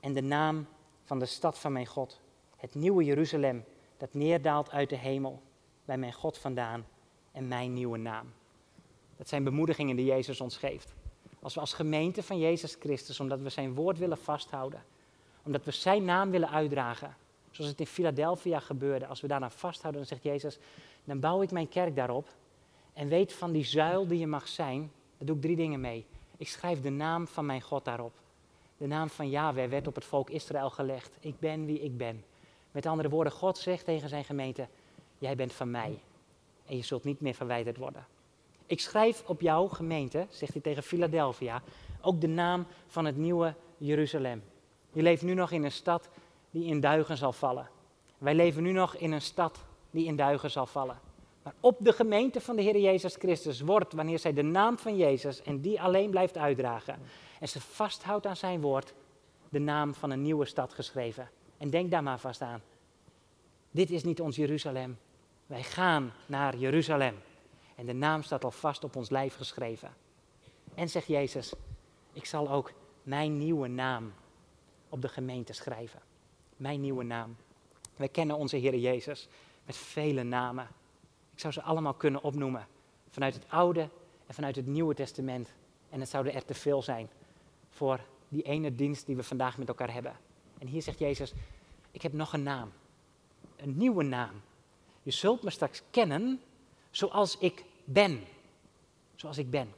[0.00, 0.66] En de naam
[1.04, 2.20] van de stad van mijn God.
[2.56, 3.64] Het nieuwe Jeruzalem
[3.98, 5.42] dat neerdaalt uit de hemel.
[5.84, 6.86] Bij mijn God vandaan.
[7.32, 8.32] En mijn nieuwe naam.
[9.16, 10.94] Dat zijn bemoedigingen die Jezus ons geeft.
[11.42, 14.82] Als we als gemeente van Jezus Christus, omdat we zijn woord willen vasthouden,
[15.42, 17.16] omdat we zijn naam willen uitdragen,
[17.50, 20.58] zoals het in Philadelphia gebeurde, als we daaraan vasthouden, dan zegt Jezus,
[21.04, 22.28] dan bouw ik mijn kerk daarop
[22.92, 26.06] en weet van die zuil die je mag zijn, daar doe ik drie dingen mee.
[26.36, 28.20] Ik schrijf de naam van mijn God daarop.
[28.76, 31.16] De naam van Yahweh werd op het volk Israël gelegd.
[31.20, 32.24] Ik ben wie ik ben.
[32.78, 34.68] Met andere woorden, God zegt tegen zijn gemeente,
[35.18, 36.02] jij bent van mij
[36.66, 38.06] en je zult niet meer verwijderd worden.
[38.66, 41.62] Ik schrijf op jouw gemeente, zegt hij tegen Philadelphia,
[42.00, 44.42] ook de naam van het nieuwe Jeruzalem.
[44.92, 46.08] Je leeft nu nog in een stad
[46.50, 47.68] die in duigen zal vallen.
[48.18, 50.98] Wij leven nu nog in een stad die in duigen zal vallen.
[51.42, 54.96] Maar op de gemeente van de Heer Jezus Christus wordt, wanneer zij de naam van
[54.96, 56.98] Jezus en die alleen blijft uitdragen
[57.40, 58.94] en ze vasthoudt aan zijn woord,
[59.48, 61.28] de naam van een nieuwe stad geschreven.
[61.58, 62.62] En denk daar maar vast aan.
[63.70, 64.98] Dit is niet ons Jeruzalem.
[65.46, 67.14] Wij gaan naar Jeruzalem.
[67.74, 69.90] En de naam staat al vast op ons lijf geschreven.
[70.74, 71.52] En zegt Jezus,
[72.12, 74.12] ik zal ook mijn nieuwe naam
[74.88, 76.00] op de gemeente schrijven.
[76.56, 77.36] Mijn nieuwe naam.
[77.96, 79.28] Wij kennen onze Heer Jezus
[79.64, 80.68] met vele namen.
[81.32, 82.66] Ik zou ze allemaal kunnen opnoemen.
[83.10, 83.88] Vanuit het Oude
[84.26, 85.52] en vanuit het Nieuwe Testament.
[85.90, 87.08] En het zouden er te veel zijn
[87.70, 90.16] voor die ene dienst die we vandaag met elkaar hebben.
[90.58, 91.32] En hier zegt Jezus,
[91.90, 92.72] ik heb nog een naam.
[93.56, 94.40] Een nieuwe naam.
[95.02, 96.40] Je zult me straks kennen
[96.90, 98.24] zoals ik ben.
[99.14, 99.72] Zoals ik ben.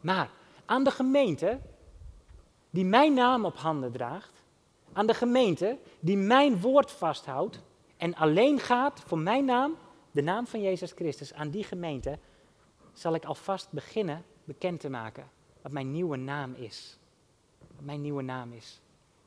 [0.00, 0.30] Maar
[0.64, 1.60] aan de gemeente
[2.70, 4.42] die mijn naam op handen draagt,
[4.92, 7.60] aan de gemeente die mijn woord vasthoudt
[7.96, 9.76] en alleen gaat voor mijn naam,
[10.10, 12.18] de naam van Jezus Christus, aan die gemeente
[12.92, 15.30] zal ik alvast beginnen bekend te maken
[15.62, 16.98] wat mijn nieuwe naam is.
[17.58, 18.80] Wat mijn nieuwe naam is.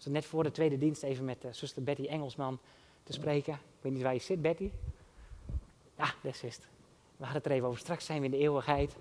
[0.05, 2.59] Net voor de tweede dienst even met uh, zuster Betty Engelsman
[3.03, 3.53] te spreken.
[3.53, 4.71] Ik weet niet waar je zit, Betty.
[5.97, 6.37] Ja, daar.
[6.41, 7.79] We hadden het er even over.
[7.79, 8.95] Straks zijn we in de eeuwigheid.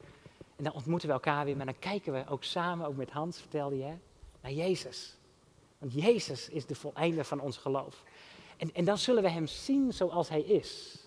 [0.56, 1.56] En dan ontmoeten we elkaar weer.
[1.56, 3.92] Maar dan kijken we ook samen, ook met Hans, vertelde je,
[4.40, 5.16] naar Jezus.
[5.78, 8.02] Want Jezus is de voleinde van ons geloof.
[8.56, 10.98] En, en dan zullen we Hem zien zoals Hij is.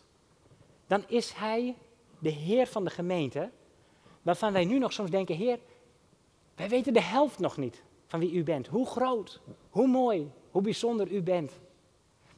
[0.87, 1.75] Dan is Hij
[2.19, 3.49] de Heer van de gemeente,
[4.21, 5.59] waarvan wij nu nog soms denken, Heer,
[6.55, 8.67] wij weten de helft nog niet van wie U bent.
[8.67, 9.39] Hoe groot,
[9.69, 11.59] hoe mooi, hoe bijzonder U bent.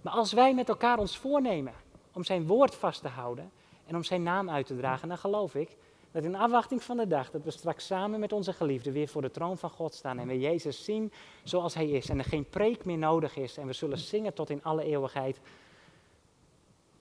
[0.02, 1.74] Maar als wij met elkaar ons voornemen
[2.14, 3.52] om Zijn woord vast te houden
[3.86, 5.78] en om Zijn naam uit te dragen, dan geloof ik
[6.12, 9.22] Dat in afwachting van de dag dat we straks samen met onze geliefden weer voor
[9.22, 11.12] de troon van God staan en we Jezus zien
[11.44, 14.50] zoals Hij is en er geen preek meer nodig is en we zullen zingen tot
[14.50, 15.40] in alle eeuwigheid.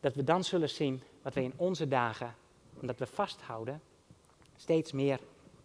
[0.00, 2.34] Dat we dan zullen zien wat we in onze dagen,
[2.80, 3.82] omdat we vasthouden,
[4.56, 5.20] steeds meer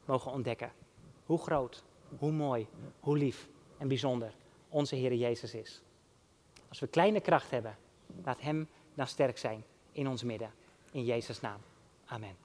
[0.06, 0.72] mogen ontdekken.
[1.26, 1.84] Hoe groot,
[2.18, 2.68] hoe mooi,
[3.00, 3.48] hoe lief
[3.78, 4.34] en bijzonder
[4.70, 5.82] onze Heer Jezus is.
[6.70, 7.78] Als we kleine kracht hebben,
[8.24, 10.52] laat Hem dan sterk zijn in ons midden.
[10.92, 11.60] In Jezus' naam.
[12.06, 12.36] Amen.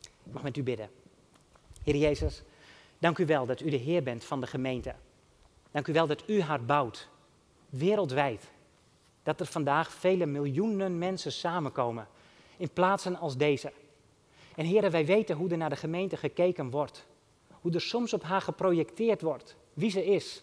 [0.00, 0.90] Ik mag met u bidden.
[1.82, 2.42] Heer Jezus,
[2.98, 4.94] dank u wel dat u de Heer bent van de gemeente.
[5.70, 7.08] Dank u wel dat u haar bouwt,
[7.68, 8.50] wereldwijd.
[9.22, 12.08] Dat er vandaag vele miljoenen mensen samenkomen
[12.56, 13.72] in plaatsen als deze.
[14.56, 17.06] En heren, wij weten hoe er naar de gemeente gekeken wordt.
[17.62, 20.42] Hoe er soms op haar geprojecteerd wordt wie ze is.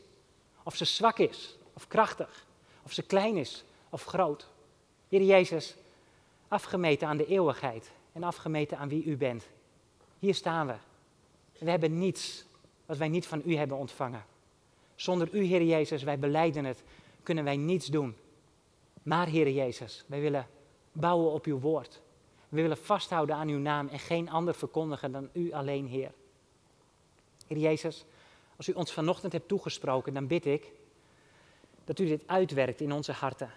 [0.64, 2.46] Of ze zwak is of krachtig.
[2.84, 4.48] Of ze klein is of groot.
[5.08, 5.76] Heer Jezus,
[6.48, 9.48] afgemeten aan de eeuwigheid en afgemeten aan wie u bent.
[10.20, 10.76] Hier staan we.
[11.60, 12.46] we hebben niets
[12.86, 14.26] wat wij niet van u hebben ontvangen.
[14.96, 16.84] Zonder u, Heer Jezus, wij beleiden het,
[17.24, 18.16] kunnen wij niets doen.
[19.04, 20.48] Maar, Heer Jezus, wij willen
[20.92, 22.02] bouwen op uw woord.
[22.50, 26.12] We willen vasthouden aan uw naam en geen ander verkondigen dan u alleen, Heer.
[27.50, 28.06] Heer Jezus,
[28.56, 30.72] als u ons vanochtend hebt toegesproken, dan bid ik
[31.84, 33.52] dat u dit uitwerkt in onze harten.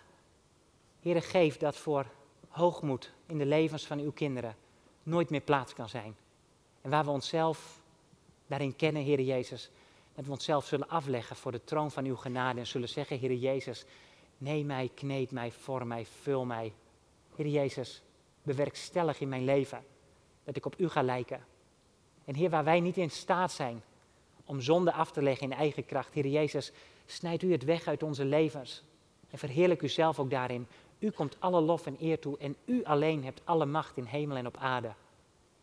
[1.00, 2.06] Heer, geef dat voor
[2.48, 4.56] hoogmoed in de levens van uw kinderen
[5.02, 6.16] nooit meer plaats kan zijn.
[6.80, 7.80] En waar we onszelf
[8.46, 9.70] daarin kennen, Heer Jezus,
[10.14, 13.34] dat we onszelf zullen afleggen voor de troon van uw genade en zullen zeggen, Heer
[13.34, 13.84] Jezus,
[14.38, 16.72] neem mij, kneed mij, vorm mij, vul mij.
[17.36, 18.02] Heer Jezus,
[18.42, 19.84] bewerkstellig in mijn leven
[20.44, 21.50] dat ik op u ga lijken.
[22.24, 23.82] En Heer, waar wij niet in staat zijn
[24.44, 26.72] om zonde af te leggen in eigen kracht, Heer Jezus,
[27.06, 28.82] snijd u het weg uit onze levens
[29.30, 30.66] en verheerlijk u zelf ook daarin.
[30.98, 34.36] U komt alle lof en eer toe en u alleen hebt alle macht in hemel
[34.36, 34.92] en op aarde.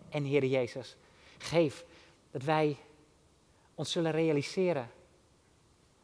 [0.09, 0.95] En Heer Jezus,
[1.37, 1.85] geef
[2.31, 2.77] dat wij
[3.75, 4.89] ons zullen realiseren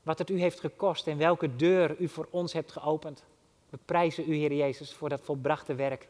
[0.03, 3.23] wat het u heeft gekost en welke deur u voor ons hebt geopend.
[3.69, 6.07] We prijzen u, Heer Jezus, voor dat volbrachte werk.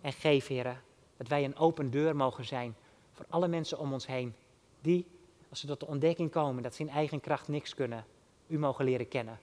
[0.00, 0.80] En geef, Heer,
[1.16, 2.76] dat wij een open deur mogen zijn
[3.14, 4.34] voor alle mensen om ons heen.
[4.80, 5.06] Die,
[5.50, 8.04] als ze tot de ontdekking komen dat ze in eigen kracht niks kunnen,
[8.46, 9.38] u mogen leren kennen.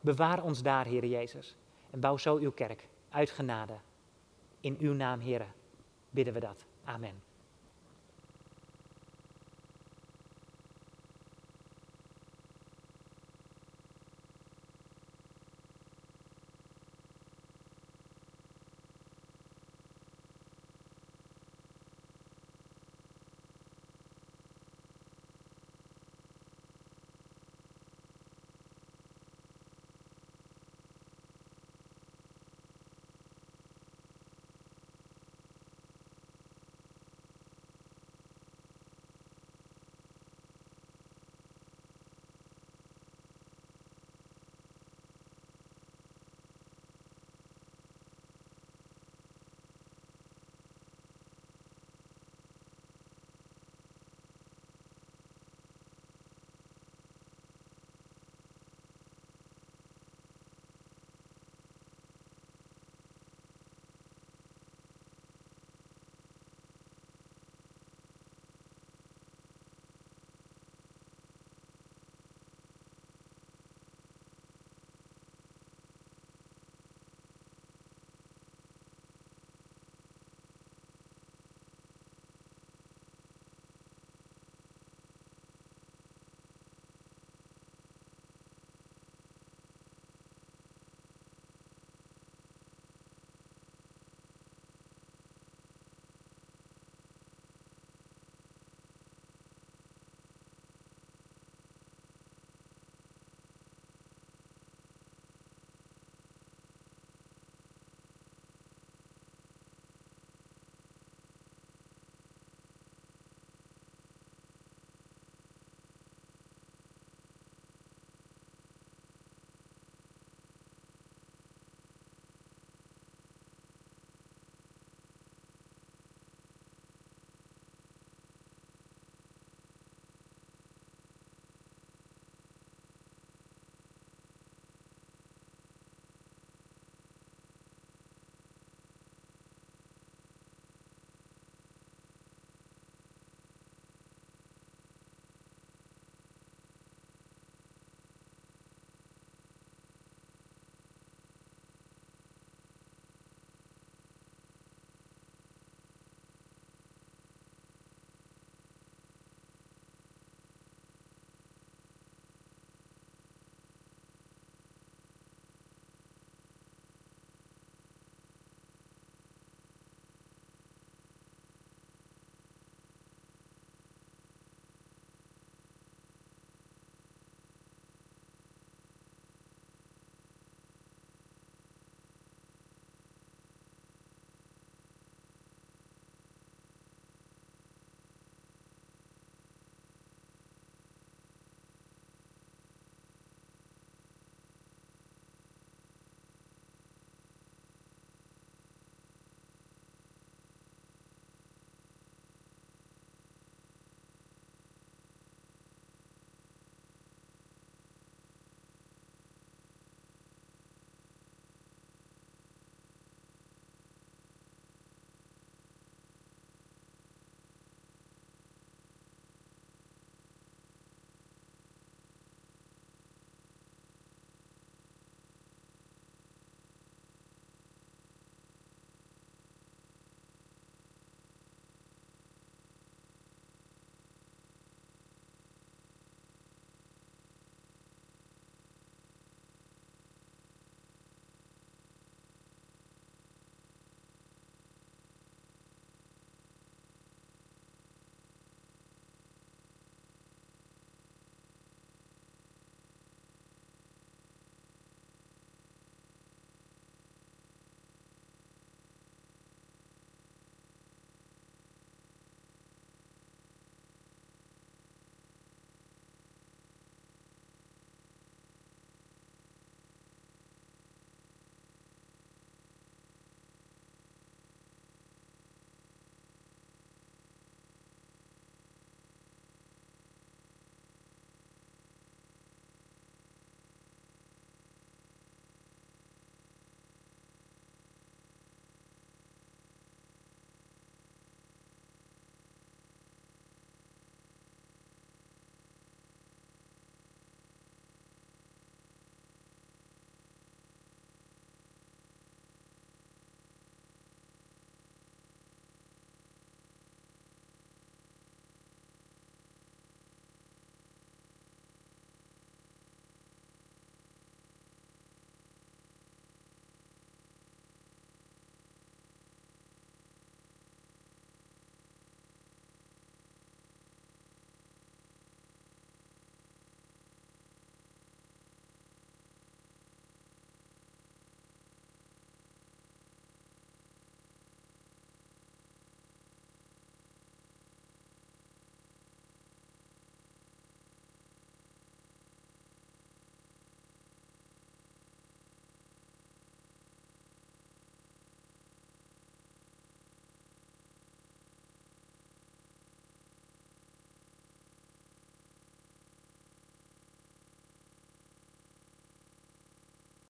[0.00, 1.56] Bewaar ons daar, Heer Jezus.
[1.90, 3.74] En bouw zo uw kerk uit genade.
[4.60, 5.46] In uw naam, Heer,
[6.10, 6.64] bidden we dat.
[6.84, 7.25] Amen.